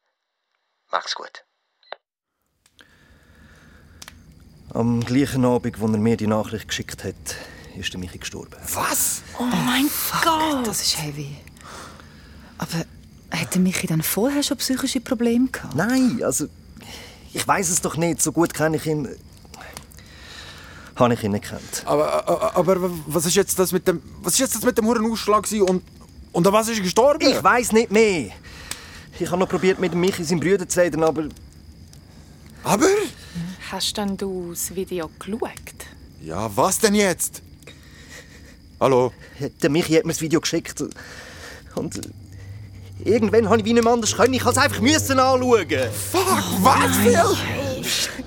Mach's 0.92 1.16
gut. 1.16 1.46
Am 4.74 5.04
gleichen 5.06 5.46
Abend, 5.46 5.80
wo 5.80 5.86
er 5.86 5.98
mir 5.98 6.18
die 6.18 6.28
Nachricht 6.28 6.68
geschickt 6.68 7.04
hat, 7.04 7.16
ist 7.78 7.94
der 7.94 8.00
Michi 8.00 8.18
gestorben. 8.18 8.56
Was? 8.74 9.22
Oh 9.40 9.44
mein 9.44 9.90
Gott! 10.24 10.68
Das 10.68 10.82
ist 10.82 10.98
heavy. 11.02 11.38
Aber 12.58 12.86
hätte 13.30 13.60
Michi 13.60 13.88
dann 13.88 14.02
vorher 14.02 14.44
schon 14.44 14.58
psychische 14.58 15.02
Probleme 15.02 15.50
gehabt? 15.50 15.76
Nein, 15.76 16.22
also 16.24 16.48
ich 17.34 17.48
weiß 17.48 17.70
es 17.70 17.82
doch 17.82 17.98
nicht. 17.98 18.22
So 18.22 18.32
gut 18.32 18.54
kenne 18.54 18.78
ich 18.78 18.86
ihn. 18.86 19.16
Habe 20.96 21.14
ich 21.14 21.24
ihn 21.24 21.32
nicht 21.34 21.44
gekannt. 21.44 21.84
Aber, 21.86 22.28
aber, 22.28 22.56
aber 22.56 22.92
was 23.06 23.26
ist 23.26 23.36
jetzt 23.36 23.60
das 23.60 23.72
mit 23.72 23.88
dem, 23.88 24.02
was 24.22 24.34
ist 24.34 24.40
jetzt 24.40 24.56
das 24.56 24.64
mit 24.64 24.78
dem 24.78 24.86
Huren 24.86 25.12
Ausschlag 25.12 25.46
und 25.52 25.84
und 26.36 26.46
an 26.46 26.54
was 26.54 26.68
ist 26.68 26.80
er 26.80 26.84
gestorben? 26.84 27.30
Ich 27.30 27.42
weiß 27.42 27.72
nicht 27.72 27.92
mehr. 27.92 28.32
Ich 29.18 29.28
habe 29.28 29.38
noch 29.38 29.48
probiert 29.48 29.80
mit 29.80 29.96
Michi 29.96 30.24
seinen 30.24 30.42
Brüder 30.42 30.68
zu 30.68 30.82
reden, 30.82 31.02
aber 31.02 31.30
Aber? 32.64 32.90
Hast 33.72 33.96
denn 33.96 34.18
du 34.18 34.50
das 34.50 34.76
Video 34.76 35.10
geschaut? 35.18 35.50
Ja, 36.22 36.50
was 36.56 36.80
denn 36.80 36.94
jetzt? 36.94 37.42
Hallo? 38.82 39.14
der 39.62 39.70
Michi 39.70 39.94
hat 39.94 40.06
mir 40.06 40.12
das 40.12 40.22
Video 40.22 40.42
geschickt 40.42 40.84
und 41.76 42.02
irgendwann 43.04 43.48
habe 43.48 43.60
ich 43.60 43.66
wie 43.66 43.74
mehr 43.74 43.86
anders 43.88 44.16
können. 44.16 44.34
Ich 44.34 44.42
habe 44.42 44.52
es 44.52 44.58
einfach 44.58 44.82
müssen 44.82 45.20
anschauen. 45.20 45.68
Fuck, 46.12 46.44
was, 46.60 46.98
Phil? 46.98 48.25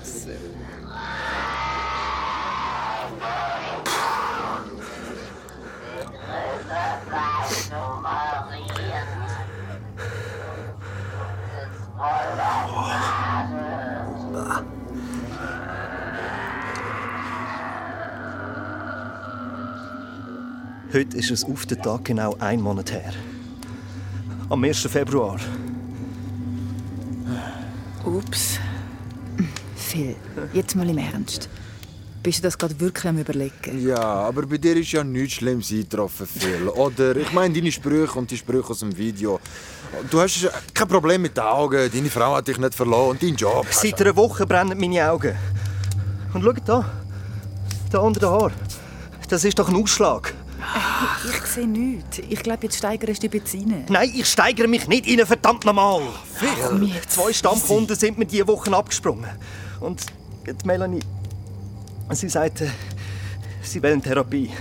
Ist 21.31 21.43
es 21.43 21.49
auf 21.49 21.65
den 21.65 21.81
Tag 21.81 22.05
genau 22.05 22.35
ein 22.39 22.61
Monat 22.61 22.91
her. 22.91 23.13
Am 24.49 24.63
1. 24.63 24.79
Februar. 24.79 25.37
Ups. 28.03 28.59
Phil, 29.75 30.15
jetzt 30.53 30.75
mal 30.75 30.89
im 30.89 30.97
Ernst. 30.97 31.49
Bist 32.23 32.39
du 32.39 32.43
das 32.43 32.57
gerade 32.57 32.79
wirklich 32.79 33.05
am 33.05 33.17
überlegen? 33.17 33.87
Ja, 33.87 33.99
aber 33.99 34.45
bei 34.45 34.57
dir 34.57 34.75
ist 34.75 34.91
ja 34.91 35.03
nichts 35.03 35.35
Schlimmes 35.35 35.71
eingetroffen, 35.71 36.25
Phil. 36.25 36.67
Oder? 36.67 37.15
Ich 37.15 37.31
meine, 37.31 37.53
deine 37.53 37.71
Sprüche 37.71 38.17
und 38.17 38.29
die 38.29 38.37
Sprüche 38.37 38.71
aus 38.71 38.79
dem 38.79 38.97
Video. 38.97 39.39
Du 40.09 40.19
hast 40.19 40.49
kein 40.73 40.87
Problem 40.87 41.21
mit 41.21 41.37
den 41.37 41.43
Augen, 41.43 41.89
deine 41.93 42.09
Frau 42.09 42.35
hat 42.35 42.47
dich 42.47 42.57
nicht 42.57 42.73
verloren 42.73 43.11
und 43.11 43.23
dein 43.23 43.35
Job. 43.35 43.67
Seit 43.71 44.01
einer 44.01 44.15
Woche 44.15 44.45
brennen 44.45 44.77
meine 44.79 45.09
Augen. 45.09 45.35
Und 46.33 46.43
schau 46.43 46.53
da. 46.65 46.85
Da 47.91 47.99
unter 47.99 48.19
den 48.19 48.29
Haar. 48.29 48.51
Das 49.29 49.43
ist 49.43 49.57
doch 49.57 49.69
ein 49.69 49.75
Ausschlag. 49.75 50.33
Ich 51.29 51.45
sehe 51.47 51.67
nichts. 51.67 52.19
Ich 52.19 52.43
glaube, 52.43 52.63
jetzt 52.63 52.77
steigerst 52.77 53.23
du 53.23 53.29
dich 53.29 53.41
Benzine. 53.41 53.85
Nein, 53.89 54.11
ich 54.13 54.25
steigere 54.27 54.67
mich 54.67 54.87
nicht 54.87 55.07
Ihnen, 55.07 55.25
verdammt 55.25 55.65
nochmal. 55.65 56.01
Jetzt. 56.81 57.11
Zwei 57.11 57.33
Stammkunden 57.33 57.95
sind 57.95 58.17
mir 58.17 58.25
diese 58.25 58.47
Woche 58.47 58.75
abgesprungen. 58.75 59.29
Und 59.79 60.05
die 60.45 60.53
Melanie, 60.65 61.01
sie 62.11 62.29
sagte, 62.29 62.71
sie 63.61 63.81
wollen 63.81 64.01
Therapie. 64.01 64.51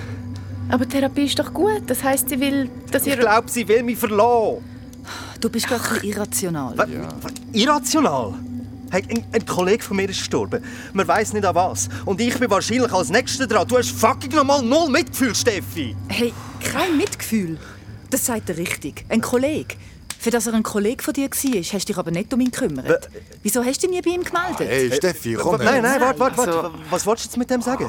Aber 0.70 0.88
Therapie 0.88 1.24
ist 1.24 1.38
doch 1.38 1.52
gut. 1.52 1.82
Das 1.86 2.02
heisst, 2.04 2.28
sie 2.28 2.38
will, 2.38 2.70
dass 2.90 3.06
ihr... 3.06 3.14
Ich 3.14 3.20
glaube, 3.20 3.50
sie 3.50 3.66
will 3.66 3.82
mich 3.82 3.98
verlassen. 3.98 4.64
Du 5.40 5.48
bist 5.48 5.66
gerade 5.66 6.06
irrational. 6.06 6.76
Was? 6.76 6.88
Irrational? 7.52 8.34
Hey, 8.90 9.02
ein, 9.10 9.24
ein 9.32 9.44
Kollege 9.46 9.82
von 9.84 9.96
mir 9.96 10.08
ist 10.08 10.18
gestorben. 10.18 10.64
Man 10.94 11.06
weiß 11.06 11.32
nicht 11.34 11.44
an 11.44 11.54
was. 11.54 11.88
Und 12.06 12.20
ich 12.20 12.38
bin 12.38 12.50
wahrscheinlich 12.50 12.90
als 12.92 13.10
Nächster 13.10 13.46
dran. 13.46 13.68
Du 13.68 13.76
hast 13.76 13.90
fucking 13.90 14.34
nochmal 14.34 14.62
null 14.62 14.88
Mitgefühl, 14.88 15.34
Steffi. 15.34 15.94
Hey, 16.08 16.32
kein 16.62 16.96
Mitgefühl. 16.96 17.58
Das 18.10 18.24
sagt 18.24 18.48
er 18.48 18.56
richtig. 18.56 19.04
Ein 19.10 19.20
Kollege. 19.20 19.74
Für 20.18 20.30
das 20.30 20.46
er 20.46 20.54
ein 20.54 20.62
Kollege 20.62 21.02
von 21.02 21.14
dir 21.14 21.28
war, 21.30 21.62
hast 21.62 21.72
du 21.72 21.78
dich 21.78 21.96
aber 21.96 22.10
nicht 22.10 22.32
um 22.34 22.40
ihn 22.40 22.50
gekümmert. 22.50 23.08
Wieso 23.42 23.62
hast 23.64 23.82
du 23.82 23.86
dich 23.86 23.96
nie 23.96 24.02
bei 24.02 24.16
ihm 24.16 24.24
gemeldet? 24.24 24.66
Hey, 24.68 24.90
Steffi, 24.92 25.34
komm 25.34 25.56
Nein, 25.58 25.74
her. 25.74 25.82
nein, 25.82 26.00
warte, 26.00 26.18
warte, 26.18 26.36
warte. 26.38 26.58
Also- 26.58 26.72
Was 26.90 27.06
wolltest 27.06 27.26
du 27.26 27.30
jetzt 27.30 27.36
mit 27.38 27.50
dem 27.50 27.62
sagen? 27.62 27.88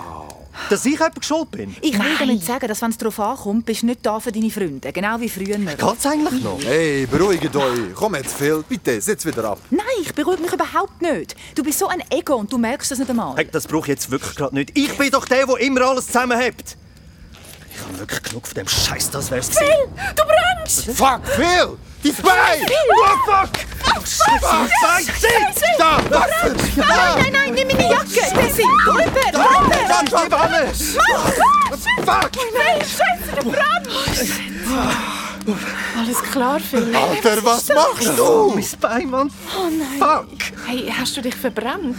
Dass 0.70 0.86
ich 0.86 0.94
jemand 0.94 1.26
schuld 1.26 1.52
bin? 1.52 1.76
Ich 1.82 1.98
will 1.98 2.16
damit 2.20 2.44
sagen, 2.44 2.68
dass 2.68 2.82
wenn 2.82 2.92
es 2.92 2.98
darauf 2.98 3.20
ankommt, 3.20 3.66
bist 3.66 3.82
du 3.82 3.88
nicht 3.88 4.06
da 4.06 4.20
für 4.20 4.32
deine 4.32 4.50
Freunde. 4.52 4.92
Genau 4.92 5.20
wie 5.20 5.30
früher. 5.30 5.58
Geht's 5.58 6.06
eigentlich 6.06 6.44
noch? 6.44 6.60
Hey, 6.64 7.08
beruhigt 7.08 7.56
euch. 7.56 7.80
Komm 7.96 8.16
jetzt, 8.16 8.36
Phil. 8.36 8.64
Bitte, 8.68 9.02
setz 9.02 9.26
wieder 9.26 9.44
ab. 9.46 9.60
Nein, 9.72 9.86
ich 10.02 10.14
beruhige 10.14 10.42
mich 10.44 10.54
überhaupt 10.54 11.02
nicht. 11.02 11.36
Du 11.56 11.64
bist 11.64 11.80
so 11.80 11.88
ein 11.88 12.04
Ego 12.12 12.36
und 12.36 12.52
du 12.52 12.58
merkst 12.58 12.92
das 12.92 13.00
nicht 13.00 13.10
einmal. 13.10 13.36
Hey, 13.36 13.48
das 13.52 13.66
brauche 13.68 13.86
ich 13.86 13.90
jetzt 13.90 14.12
wirklich 14.12 14.36
gerade 14.36 14.54
nicht. 14.56 14.78
Ich 14.78 14.96
bin 14.98 15.10
doch 15.10 15.26
der, 15.26 15.46
der 15.48 15.58
immer 15.58 15.82
alles 15.82 16.08
zusammenhält. 16.08 16.78
Ich 17.74 17.86
habe 17.86 18.00
wirklich 18.00 18.22
genug 18.24 18.46
von 18.46 18.56
dem 18.56 18.68
Scheiß, 18.68 19.10
das 19.10 19.32
wär's 19.32 19.50
gewesen. 19.50 19.74
Du 20.16 20.24
brennst! 20.24 20.86
Fuck, 20.92 21.22
Phil! 21.26 21.78
Dein 22.04 22.16
Bein! 22.24 22.62
Oh, 22.92 23.32
fuck! 23.32 23.50
Oh, 23.96 24.02
Scheiße! 24.06 25.12
Scheiße! 25.12 25.66
Da! 25.78 25.98
Wasser! 26.10 26.56
Nein, 26.76 26.88
nein, 27.18 27.34
nein, 27.34 27.54
nimm 27.54 27.68
meine 27.68 27.90
Jacke! 27.90 28.08
Steffi, 28.10 28.64
rüber, 28.88 29.04
rüber! 29.06 29.76
Fuck, 29.88 30.10
bleib 30.10 30.34
alles! 30.42 30.96
Fuck! 32.06 32.32
Nein, 32.54 32.80
Scheiße, 32.82 33.36
der 33.36 33.42
Brand! 33.44 33.88
Alles 35.98 36.22
klar, 36.32 36.60
Phil? 36.60 36.96
Alter, 36.96 37.44
was 37.44 37.68
machst 37.70 38.18
du? 38.18 38.24
Oh, 38.24 38.52
mein 38.54 38.66
Bein, 38.80 39.10
Mann! 39.10 39.32
Oh 39.58 39.70
nein. 39.70 40.00
Fuck! 40.00 40.68
Hey, 40.68 40.94
hast 40.98 41.18
du 41.18 41.22
dich 41.22 41.36
verbrannt? 41.36 41.98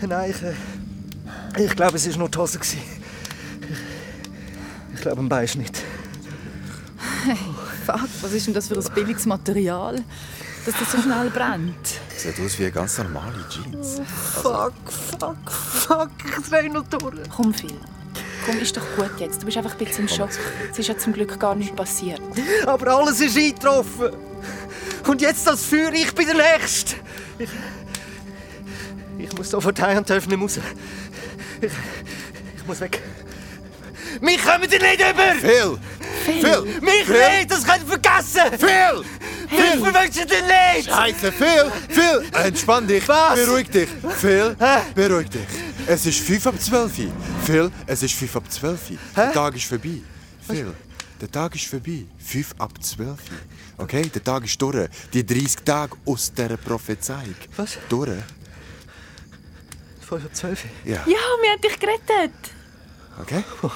Nein, 0.00 0.30
ich, 0.34 0.42
äh, 0.42 1.64
ich 1.64 1.74
glaube, 1.76 1.96
es 1.96 2.08
war 2.10 2.18
nur 2.18 2.28
die 2.28 2.38
Hose. 2.38 2.58
gewesen. 2.58 2.80
Ich 4.94 5.00
glaube, 5.00 5.20
ein 5.20 5.28
Bein 5.28 5.44
ist 5.44 5.56
nicht. 5.56 5.82
Fuck, 7.86 8.00
was 8.20 8.32
ist 8.32 8.46
denn 8.46 8.54
das 8.54 8.68
für 8.68 8.76
ein 8.76 8.94
billiges 8.94 9.26
Material, 9.26 10.02
dass 10.64 10.74
das 10.78 10.92
so 10.92 11.02
schnell 11.02 11.30
brennt? 11.30 12.00
Sieht 12.16 12.38
aus 12.40 12.58
wie 12.58 12.70
ganz 12.70 12.98
normale 12.98 13.44
Jeans. 13.48 14.00
Fuck, 14.42 14.74
fuck, 15.18 15.50
fuck, 15.50 16.10
ich 16.24 16.48
drehe 16.48 16.72
noch 16.72 16.86
durch. 16.88 17.28
Komm, 17.34 17.52
Phil. 17.52 17.78
Komm, 18.46 18.58
ist 18.58 18.76
doch 18.76 18.86
gut 18.96 19.12
jetzt. 19.18 19.42
Du 19.42 19.46
bist 19.46 19.56
einfach 19.56 19.72
ein 19.72 19.78
bisschen 19.78 20.06
im 20.06 20.08
Schock. 20.08 20.30
Es 20.70 20.78
ist 20.78 20.88
ja 20.88 20.96
zum 20.98 21.12
Glück 21.12 21.38
gar 21.38 21.54
nichts 21.54 21.74
passiert. 21.74 22.20
Aber 22.66 22.96
alles 22.98 23.20
ist 23.20 23.36
eingetroffen. 23.36 24.10
Und 25.06 25.20
jetzt 25.20 25.46
das 25.46 25.64
Feuer, 25.64 25.92
ich 25.92 26.12
bin 26.14 26.26
der 26.26 26.58
Nächste. 26.58 26.96
Ich, 27.38 27.48
ich 29.18 29.36
muss 29.36 29.50
sofort 29.50 29.80
heim 29.80 29.98
und 29.98 30.10
darf 30.10 30.26
nicht 30.26 30.40
raus. 30.40 30.58
Ich, 31.60 31.72
ich 32.56 32.66
muss 32.66 32.80
weg. 32.80 33.00
Mich 34.20 34.42
kommen 34.44 34.68
ihr 34.70 34.80
nicht 34.80 35.00
über! 35.00 35.34
Phil! 35.40 35.78
Phil! 36.24 36.80
Mich 36.80 37.04
Phil! 37.04 37.38
nicht, 37.38 37.50
das 37.50 37.64
könnt 37.64 37.82
ihr 37.82 37.86
vergessen! 37.88 38.58
Phil! 38.58 39.04
Ich 39.52 39.80
verwünsche 39.80 40.26
dir 40.26 40.42
nicht! 40.42 40.88
Scheiße, 40.88 41.32
Phil! 41.32 41.72
Phil! 41.88 42.24
Entspann 42.32 42.86
dich! 42.86 43.06
Was? 43.08 43.34
Beruhig 43.34 43.68
dich! 43.70 43.88
Phil! 44.18 44.56
Hä? 44.58 44.78
Beruhig 44.94 45.28
dich! 45.28 45.46
Es 45.86 46.06
ist 46.06 46.20
5 46.20 46.46
ab 46.46 46.54
12. 46.58 46.92
Phil, 47.44 47.70
es 47.86 48.02
ist 48.02 48.14
5 48.14 48.36
ab 48.36 48.44
12. 48.50 48.80
Der 49.16 49.32
Tag 49.32 49.54
ist 49.56 49.64
vorbei. 49.66 50.00
Phil, 50.46 50.72
der 51.20 51.30
Tag 51.30 51.54
ist 51.54 51.66
vorbei. 51.66 52.04
5 52.18 52.54
ab 52.58 52.72
12. 52.80 53.18
Okay? 53.78 54.02
Der 54.14 54.24
Tag 54.24 54.44
ist 54.44 54.60
durch. 54.62 54.88
Die 55.12 55.26
30 55.26 55.56
Tage 55.64 55.96
aus 56.06 56.32
dieser 56.32 56.56
Prophezeiung. 56.56 57.34
Was? 57.56 57.78
Durch. 57.88 58.10
5 60.08 60.24
ab 60.24 60.34
12. 60.34 60.64
Ja. 60.84 60.92
Ja, 60.94 61.04
wir 61.06 61.50
haben 61.52 61.60
dich 61.60 61.78
gerettet. 61.78 62.32
Okay? 63.20 63.44
Oh 63.62 63.70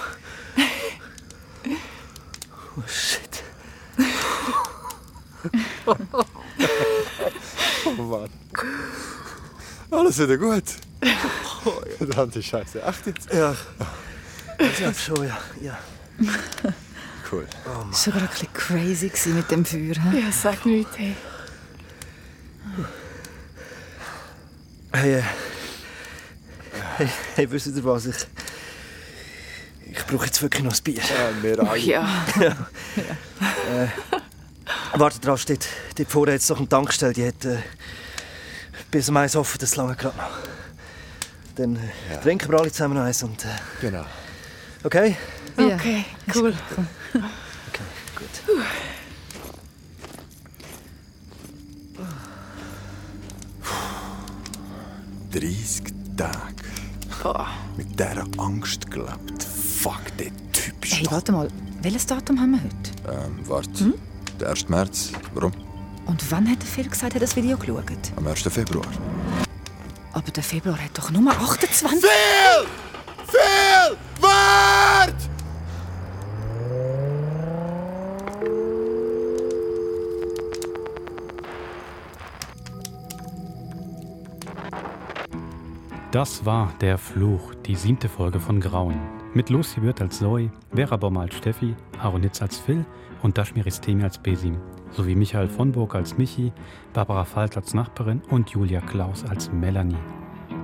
shit. 2.87 3.26
Oh 7.87 8.03
Mann. 8.03 8.31
Alles 9.91 10.19
wieder 10.19 10.37
gut. 10.37 10.65
Verdammte 11.99 12.43
Scheiße. 12.43 12.83
Echt 12.83 13.07
jetzt? 13.07 13.33
Ja. 13.33 13.55
Ich 14.59 14.77
glaube 14.77 14.95
schon, 14.95 15.27
ja. 15.27 15.39
ja. 15.61 15.79
Cool. 17.31 17.47
Das 17.91 18.07
war 18.07 18.15
gerade 18.15 18.27
ein 18.27 18.31
bisschen 18.31 18.53
crazy 18.53 19.09
gewesen 19.09 19.37
mit 19.37 19.51
dem 19.51 19.65
Feuer. 19.65 19.95
hä? 19.95 20.21
Ja, 20.21 20.33
sag 20.33 20.65
nichts, 20.65 20.97
hey. 20.97 21.15
Hey, 24.93 25.15
äh, 25.17 25.23
hey, 26.97 27.09
hey, 27.35 27.51
wisst 27.51 27.67
ihr 27.67 27.85
was? 27.85 28.07
Ich, 28.07 28.27
ich 29.91 30.07
brauche 30.07 30.27
jetzt 30.27 30.41
wirklich 30.41 30.63
noch 30.63 30.73
ein 30.75 30.83
Bier. 30.83 31.03
Ja, 31.03 31.43
wir 31.43 31.69
alle. 31.69 31.79
Ja. 31.79 32.07
Wartet 34.99 35.27
drauf, 35.27 35.41
steht, 35.41 35.69
dort 35.97 36.11
vorne 36.11 36.33
jetzt 36.33 36.49
noch 36.49 36.59
eine 36.59 36.69
Tankstelle, 36.69 37.13
die 37.13 37.27
hat 37.29 37.45
äh, 37.45 37.59
bis 38.91 39.09
um 39.11 39.17
eins 39.19 39.37
offen, 39.37 39.59
das 39.61 39.77
lange 39.77 39.95
gerade 39.95 40.17
noch. 40.17 40.31
Dann 41.57 41.77
äh, 41.77 42.21
trinken 42.23 42.51
wir 42.51 42.59
alle 42.61 42.73
zusammen 42.73 42.95
noch 42.95 43.03
eins 43.03 43.23
und... 43.23 43.45
Äh, 43.45 43.49
Genau. 43.83 44.05
okay? 44.85 45.17
Ja. 45.59 45.75
Okay, 45.77 46.05
cool. 46.35 46.55
Okay, 47.13 47.85
gut. 48.17 48.57
30 55.33 55.83
Tage 56.17 56.55
Boah. 57.23 57.47
mit 57.77 57.99
dieser 57.99 58.25
Angst 58.39 58.91
gelebt. 58.91 59.43
Fuck, 59.43 60.01
der 60.19 60.29
Typ 60.53 60.85
ist 60.85 60.95
Hey, 60.97 61.07
warte 61.11 61.33
mal. 61.33 61.49
Welches 61.83 62.07
Datum 62.07 62.41
haben 62.41 62.53
wir 62.53 62.63
heute? 62.63 63.27
Ähm, 63.27 63.39
warte. 63.49 63.95
Der 64.41 64.51
1. 64.51 64.69
März. 64.69 65.13
Warum? 65.35 65.53
Und 66.07 66.31
wann 66.31 66.49
hat 66.49 66.61
der 66.61 66.69
Phil 66.69 66.89
gesagt, 66.89 67.13
er 67.13 67.17
hat 67.17 67.23
das 67.23 67.37
Video 67.37 67.57
geschaut? 67.57 67.83
Am 68.17 68.27
1. 68.27 68.43
Februar. 68.43 68.87
Aber 70.13 70.31
der 70.31 70.43
Februar 70.43 70.79
hat 70.79 70.97
doch 70.97 71.11
Nummer 71.11 71.33
28. 71.33 72.01
Phil! 72.01 72.67
Phil! 73.27 73.97
Wart! 74.21 75.15
Das 86.13 86.47
war 86.47 86.73
Der 86.81 86.97
Fluch, 86.99 87.55
die 87.67 87.75
siebte 87.75 88.09
Folge 88.09 88.41
von 88.41 88.61
Grauen. 88.61 88.99
Mit 89.35 89.51
Lucy 89.51 89.83
Wirth 89.83 90.01
als 90.01 90.19
Zoe, 90.19 90.51
Vera 90.75 90.97
Baum 90.97 91.19
als 91.19 91.35
Steffi, 91.35 91.75
Aaron 92.01 92.23
Hitz 92.23 92.43
als 92.43 92.59
Phil 92.59 92.85
und 93.23 93.39
Dashmir 93.39 93.67
Istemi 93.67 94.03
als 94.05 94.19
Besim. 94.19 94.57
Sowie 94.91 95.15
Michael 95.15 95.49
von 95.49 95.73
Burg 95.73 95.95
als 95.95 96.17
Michi, 96.17 96.53
Barbara 96.93 97.25
Falk 97.25 97.57
als 97.57 97.75
Nachbarin 97.75 98.23
und 98.31 98.51
Julia 98.51 98.81
Klaus 98.81 99.25
als 99.25 99.51
Melanie. 99.53 99.97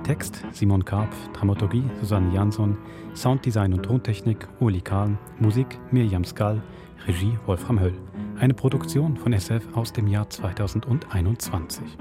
Text 0.03 0.43
Simon 0.51 0.83
Karpf, 0.83 1.15
Dramaturgie 1.33 1.83
Susanne 1.99 2.33
Jansson, 2.33 2.77
Sounddesign 3.15 3.73
und 3.73 3.83
Tontechnik 3.83 4.47
Uli 4.59 4.81
Kahn, 4.81 5.17
Musik 5.39 5.79
Mirjam 5.91 6.25
Skall, 6.25 6.61
Regie 7.07 7.37
Wolfram 7.45 7.79
Höll. 7.79 7.93
Eine 8.39 8.53
Produktion 8.53 9.15
von 9.15 9.33
SF 9.33 9.75
aus 9.75 9.93
dem 9.93 10.07
Jahr 10.07 10.29
2021. 10.29 11.97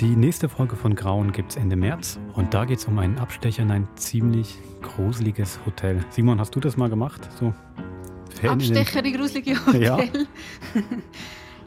Die 0.00 0.16
nächste 0.16 0.48
Folge 0.48 0.76
von 0.76 0.94
Grauen 0.94 1.32
gibt's 1.32 1.56
Ende 1.56 1.76
März 1.76 2.18
und 2.34 2.52
da 2.52 2.64
geht's 2.64 2.84
um 2.86 2.98
einen 2.98 3.18
Abstecher 3.18 3.62
in 3.62 3.70
ein 3.70 3.88
ziemlich 3.94 4.58
gruseliges 4.82 5.60
Hotel. 5.64 6.04
Simon, 6.10 6.40
hast 6.40 6.54
du 6.54 6.60
das 6.60 6.76
mal 6.76 6.90
gemacht? 6.90 7.28
So 7.38 7.54
Abstecher 8.42 9.04
in 9.04 9.14
gruselige 9.16 9.52
Ja. 9.78 9.96
Hotel. 9.96 10.26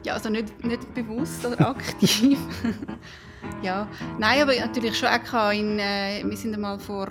Ja, 0.03 0.13
also 0.13 0.29
nicht, 0.29 0.63
nicht 0.63 0.93
bewusst 0.93 1.45
oder 1.45 1.69
aktiv. 1.69 2.39
ja, 3.61 3.87
nein, 4.17 4.41
aber 4.41 4.55
natürlich 4.55 4.97
schon 4.97 5.09
auch 5.09 5.51
in, 5.51 5.79
äh, 5.79 6.23
wir 6.23 6.37
sind 6.37 6.53
einmal 6.53 6.79
vor 6.79 7.09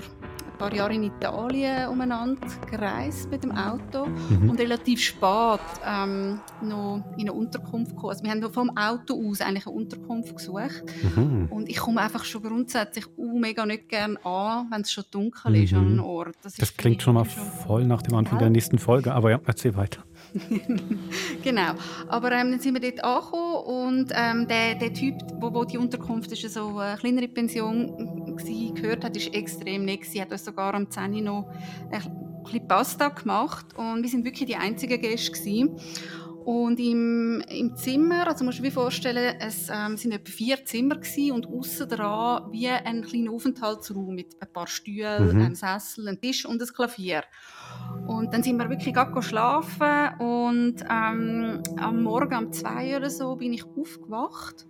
ein 0.57 0.59
paar 0.59 0.75
Jahren 0.75 0.93
in 0.95 1.03
Italien 1.05 1.89
umeinander 1.91 2.47
gereist 2.71 3.31
mit 3.31 3.45
dem 3.45 3.53
Auto 3.53 4.07
Mhm. 4.07 4.49
und 4.51 4.59
relativ 4.59 5.01
spät 5.01 5.61
ähm, 5.87 6.41
noch 6.63 7.05
in 7.17 7.23
eine 7.23 7.33
Unterkunft 7.35 7.91
gekommen. 7.91 8.11
Also 8.11 8.25
wir 8.25 8.31
haben 8.31 8.53
vom 8.53 8.71
Auto 8.77 9.15
aus 9.29 9.41
eigentlich 9.43 9.67
eine 9.67 9.77
Unterkunft 9.77 10.35
gesucht 10.37 10.83
Mhm. 11.17 11.49
und 11.51 11.69
ich 11.69 11.77
komme 11.77 12.01
einfach 12.01 12.25
schon 12.25 12.43
grundsätzlich 12.43 13.05
uh, 13.19 13.39
mega 13.39 13.67
nicht 13.67 13.89
gerne 13.91 14.17
an, 14.25 14.67
wenn 14.71 14.81
es 14.81 14.93
schon 14.93 15.05
dunkel 15.11 15.57
ist 15.57 15.75
an 15.75 15.85
Mhm. 15.85 15.93
einem 15.93 16.05
Ort. 16.05 16.37
Das 16.43 16.55
für 16.57 16.65
klingt 16.77 17.03
schon 17.03 17.15
mal 17.15 17.25
irgendwie 17.27 17.63
voll 17.67 17.85
nach 17.85 18.01
dem 18.03 18.15
Anfang 18.15 18.37
Ja. 18.39 18.45
der 18.45 18.51
nächsten 18.51 18.79
Folge, 18.79 19.13
aber 19.13 19.31
ja, 19.33 19.41
erzähl 19.45 19.77
weiter. 19.77 20.03
Genau. 21.43 21.73
Aber 22.09 22.33
ähm, 22.33 22.51
dann 22.53 22.61
sind 22.61 22.75
wir 22.75 22.81
dort 22.81 23.05
angekommen 23.05 23.97
und 23.97 24.13
ähm, 24.15 24.49
der, 24.49 24.75
der 24.75 24.93
Typ, 24.93 25.15
wo, 25.41 25.53
wo 25.53 25.65
die 25.65 25.79
Unterkunft 25.79 26.33
ist, 26.33 26.53
so 26.53 26.79
eine 26.79 26.97
kleinere 26.97 27.29
Pension 27.29 28.16
gsi, 28.37 28.73
gehört 28.75 29.05
hat, 29.05 29.17
ist 29.17 29.35
extrem 29.35 29.85
nett. 29.85 30.05
Sie 30.05 30.21
hat 30.21 30.31
uns 30.33 30.45
sogar 30.45 30.75
am 30.75 30.91
10 30.91 31.15
Uhr 31.15 31.23
noch 31.23 31.51
ein 31.91 32.43
bisschen 32.45 32.69
Pasta 32.69 33.09
gemacht 33.09 33.67
und 33.77 34.03
wir 34.03 34.09
sind 34.09 34.25
wirklich 34.25 34.47
die 34.47 34.57
einzigen 34.57 35.01
Gäste 35.01 35.33
gsi. 35.33 35.71
Und 36.45 36.79
im, 36.79 37.43
im 37.49 37.75
Zimmer, 37.75 38.29
also 38.29 38.45
musst 38.45 38.61
du 38.61 38.63
dir 38.63 38.71
vorstellen, 38.71 39.35
es 39.41 39.69
ähm, 39.69 39.97
sind 39.97 40.13
etwa 40.13 40.31
vier 40.31 40.65
Zimmer 40.65 40.95
gsi 40.95 41.33
und 41.33 41.49
außen 41.49 41.89
dran 41.89 42.53
wie 42.53 42.69
ein 42.69 43.03
kleiner 43.03 43.33
Aufenthaltsraum 43.33 44.15
mit 44.15 44.37
ein 44.41 44.53
paar 44.53 44.69
Stühlen, 44.69 45.25
Mhm. 45.35 45.41
einem 45.41 45.55
Sessel, 45.57 46.07
einem 46.07 46.21
Tisch 46.21 46.47
und 46.47 46.63
ein 46.63 46.69
Klavier. 46.69 47.25
Und 48.07 48.33
dann 48.33 48.45
sind 48.45 48.59
wir 48.59 48.71
wirklich 48.71 48.95
gerade 48.95 49.21
schlafen 49.23 50.21
und 50.21 50.77
ähm, 50.89 51.63
am 51.79 52.03
Morgen 52.05 52.37
um 52.39 52.53
zwei 52.53 52.97
oder 52.97 53.11
so 53.11 53.35
bin 53.35 53.53
ich 53.53 53.65
aufgewacht 53.65 54.67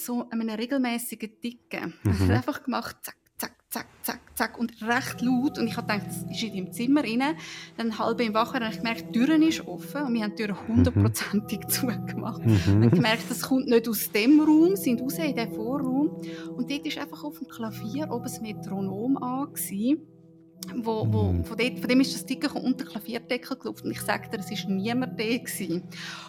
so 0.00 0.28
einem 0.30 0.48
regelmäßigen 0.48 1.40
Ticken. 1.40 1.94
Mhm. 2.02 2.12
Ich 2.12 2.20
habe 2.20 2.34
einfach 2.34 2.62
gemacht, 2.62 2.96
zack, 3.02 3.16
zack, 3.36 3.54
zack, 3.70 3.86
zack, 4.02 4.20
zack 4.34 4.58
und 4.58 4.82
recht 4.82 5.20
laut. 5.20 5.58
Und 5.58 5.66
ich 5.66 5.76
habe 5.76 5.86
gedacht, 5.86 6.06
das 6.08 6.22
ist 6.30 6.42
in 6.42 6.54
deinem 6.54 6.72
Zimmer 6.72 7.02
rein. 7.02 7.36
Dann 7.76 7.98
halb 7.98 8.20
im 8.20 8.34
Wacher 8.34 8.60
habe 8.60 8.68
ich 8.70 8.78
gemerkt, 8.78 9.14
die 9.14 9.24
Tür 9.24 9.42
ist 9.42 9.66
offen 9.66 10.02
und 10.02 10.14
wir 10.14 10.22
haben 10.22 10.36
die 10.36 10.44
Tür 10.44 10.56
hundertprozentig 10.68 11.60
mhm. 11.60 11.68
zugemacht. 11.68 12.44
Mhm. 12.44 12.82
Ich 12.84 12.90
gemerkt, 12.90 13.30
das 13.30 13.42
kommt 13.42 13.66
nicht 13.66 13.88
aus 13.88 14.10
dem 14.10 14.40
Raum, 14.40 14.76
sind 14.76 15.00
raus 15.00 15.18
in 15.18 15.36
den 15.36 15.52
Vorraum. 15.52 16.10
Und 16.56 16.70
dort 16.70 16.86
ist 16.86 16.98
einfach 16.98 17.24
auf 17.24 17.38
dem 17.38 17.48
Klavier 17.48 18.10
oben 18.10 18.24
das 18.24 18.40
Metronom 18.40 19.16
an. 19.16 19.52
Gewesen 19.52 20.06
wo, 20.74 21.06
wo, 21.10 21.32
mhm. 21.32 21.44
von, 21.44 21.56
dort, 21.56 21.78
von 21.78 21.88
dem 21.88 22.00
ist 22.00 22.14
das 22.14 22.26
Dicke 22.26 22.52
unter 22.52 22.84
den 22.84 22.88
Klavierdeckel 22.88 23.56
gelaufen. 23.56 23.86
Und 23.86 23.90
ich 23.92 24.00
sagte 24.00 24.36
dir, 24.36 24.44
es 24.44 24.50
war 24.50 24.70
niemand 24.70 25.18
da. 25.18 25.24
Gewesen. 25.24 25.82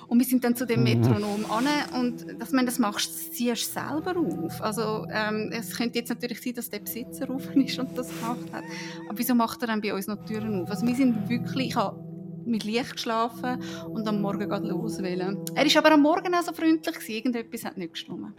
Und 0.07 0.19
wir 0.19 0.25
sind 0.25 0.43
dann 0.43 0.55
zu 0.55 0.65
dem 0.65 0.79
mhm. 0.79 1.01
Metronom 1.01 1.45
an 1.49 1.67
und 1.99 2.39
dass 2.39 2.51
man 2.51 2.65
das 2.65 2.79
machst, 2.79 3.09
das 3.09 3.31
ziehst 3.31 3.75
du 3.75 3.79
selber 3.79 4.17
auf. 4.17 4.61
Also 4.61 5.05
ähm, 5.11 5.51
es 5.51 5.75
könnte 5.75 5.99
jetzt 5.99 6.09
natürlich 6.09 6.41
sein, 6.41 6.53
dass 6.53 6.69
der 6.69 6.79
Besitzer 6.79 7.29
offen 7.29 7.61
ist 7.65 7.77
und 7.79 7.97
das 7.97 8.09
gemacht 8.09 8.51
hat. 8.51 8.63
Aber 9.07 9.17
wieso 9.17 9.35
macht 9.35 9.61
er 9.61 9.67
dann 9.67 9.81
bei 9.81 9.93
uns 9.93 10.07
noch 10.07 10.23
Türen 10.25 10.61
auf? 10.61 10.69
Also 10.69 10.85
wir 10.85 10.95
sind 10.95 11.29
wirklich, 11.29 11.69
ich 11.69 11.75
habe 11.75 11.99
mit 12.45 12.63
Licht 12.63 12.93
geschlafen 12.93 13.61
und 13.89 14.07
am 14.07 14.21
Morgen 14.21 14.49
geht 14.49 14.63
los 14.63 14.99
wollen. 14.99 15.39
Er 15.55 15.65
war 15.65 15.77
aber 15.77 15.91
am 15.93 16.01
Morgen 16.01 16.33
auch 16.33 16.43
so 16.43 16.53
freundlich 16.53 16.95
gewesen. 16.95 17.11
Irgendetwas 17.11 17.65
hat 17.65 17.77
nicht 17.77 17.93
gestimmt. 17.93 18.33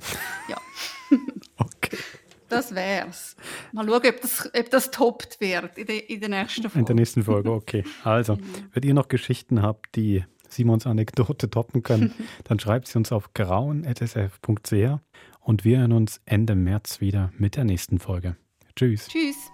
Ja. 0.49 0.57
Das 2.53 2.75
wär's. 2.75 3.37
Mal 3.73 3.87
schauen, 3.87 4.03
ob 4.07 4.21
das, 4.21 4.51
ob 4.55 4.71
das 4.71 4.91
toppt 4.91 5.41
wird 5.41 5.79
in 5.79 5.87
der, 5.87 6.11
in 6.11 6.21
der 6.21 6.29
nächsten 6.29 6.63
Folge. 6.63 6.79
In 6.79 6.85
der 6.85 6.95
nächsten 6.95 7.23
Folge, 7.23 7.51
okay. 7.51 7.85
Also, 8.05 8.39
wenn 8.73 8.83
ihr 8.83 8.95
noch 8.95 9.09
Geschichten 9.09 9.63
habt, 9.63 9.97
die 9.97 10.25
Simons 10.49 10.87
Anekdote 10.87 11.49
toppen 11.49 11.83
können, 11.83 12.13
dann 12.45 12.59
schreibt 12.59 12.89
sie 12.89 12.99
uns 12.99 13.11
auf 13.11 13.33
grauen.sf.ch 13.35 15.01
und 15.41 15.65
wir 15.65 15.79
hören 15.79 15.93
uns 15.93 16.21
Ende 16.27 16.55
März 16.55 17.01
wieder 17.01 17.33
mit 17.39 17.57
der 17.57 17.65
nächsten 17.65 17.99
Folge. 17.99 18.37
Tschüss. 18.77 19.09
Tschüss. 19.09 19.51